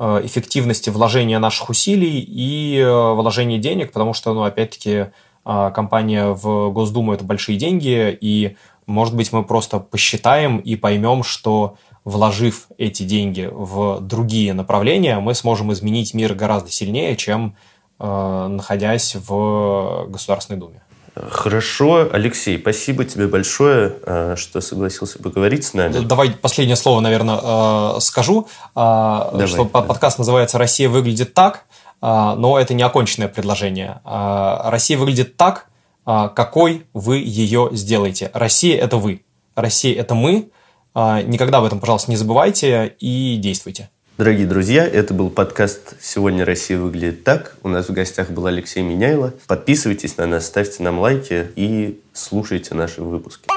эффективности 0.00 0.90
вложения 0.90 1.38
наших 1.38 1.70
усилий 1.70 2.18
и 2.20 2.84
вложения 2.84 3.58
денег, 3.58 3.92
потому 3.92 4.12
что, 4.12 4.34
ну, 4.34 4.42
опять-таки, 4.42 5.06
компания 5.44 6.30
в 6.30 6.72
Госдуму– 6.72 7.12
это 7.14 7.22
большие 7.22 7.56
деньги, 7.56 8.16
и 8.20 8.56
может 8.86 9.14
быть, 9.14 9.32
мы 9.32 9.44
просто 9.44 9.78
посчитаем 9.78 10.58
и 10.58 10.76
поймем, 10.76 11.22
что 11.22 11.76
вложив 12.04 12.66
эти 12.76 13.02
деньги 13.02 13.48
в 13.50 14.00
другие 14.00 14.52
направления, 14.52 15.18
мы 15.20 15.34
сможем 15.34 15.72
изменить 15.72 16.12
мир 16.12 16.34
гораздо 16.34 16.70
сильнее, 16.70 17.16
чем 17.16 17.46
э, 17.46 17.73
находясь 18.04 19.16
в 19.16 20.06
Государственной 20.08 20.58
Думе. 20.58 20.84
Хорошо, 21.14 22.08
Алексей, 22.12 22.58
спасибо 22.58 23.04
тебе 23.04 23.28
большое, 23.28 23.94
э, 24.04 24.34
что 24.36 24.60
согласился 24.60 25.20
поговорить 25.20 25.64
с 25.64 25.72
нами. 25.72 26.00
Давай 26.00 26.30
последнее 26.30 26.74
слово, 26.74 27.00
наверное, 27.00 27.38
э, 27.40 28.00
скажу. 28.00 28.48
Э, 28.74 29.28
Давай, 29.32 29.46
что 29.46 29.64
да. 29.64 29.82
подкаст 29.82 30.18
называется 30.18 30.58
«Россия 30.58 30.88
выглядит 30.88 31.32
так», 31.32 31.66
но 32.00 32.58
это 32.58 32.74
не 32.74 32.82
оконченное 32.82 33.28
предложение. 33.28 34.02
Россия 34.04 34.98
выглядит 34.98 35.38
так, 35.38 35.68
какой 36.04 36.84
вы 36.92 37.16
ее 37.16 37.70
сделаете. 37.72 38.30
Россия– 38.34 38.78
это 38.82 38.98
вы. 38.98 39.24
Россия– 39.54 39.98
это 40.00 40.14
мы. 40.14 40.50
Никогда 40.94 41.58
об 41.58 41.64
этом, 41.64 41.80
пожалуйста, 41.80 42.10
не 42.10 42.18
забывайте 42.18 42.94
и 43.00 43.38
действуйте. 43.38 43.88
Дорогие 44.16 44.46
друзья, 44.46 44.86
это 44.86 45.12
был 45.12 45.28
подкаст 45.28 45.96
«Сегодня 46.00 46.44
Россия 46.44 46.78
выглядит 46.78 47.24
так». 47.24 47.56
У 47.64 47.68
нас 47.68 47.88
в 47.88 47.92
гостях 47.92 48.30
был 48.30 48.46
Алексей 48.46 48.80
Меняйло. 48.80 49.34
Подписывайтесь 49.48 50.16
на 50.18 50.26
нас, 50.26 50.46
ставьте 50.46 50.84
нам 50.84 51.00
лайки 51.00 51.48
и 51.56 52.00
слушайте 52.12 52.76
наши 52.76 53.02
выпуски. 53.02 53.48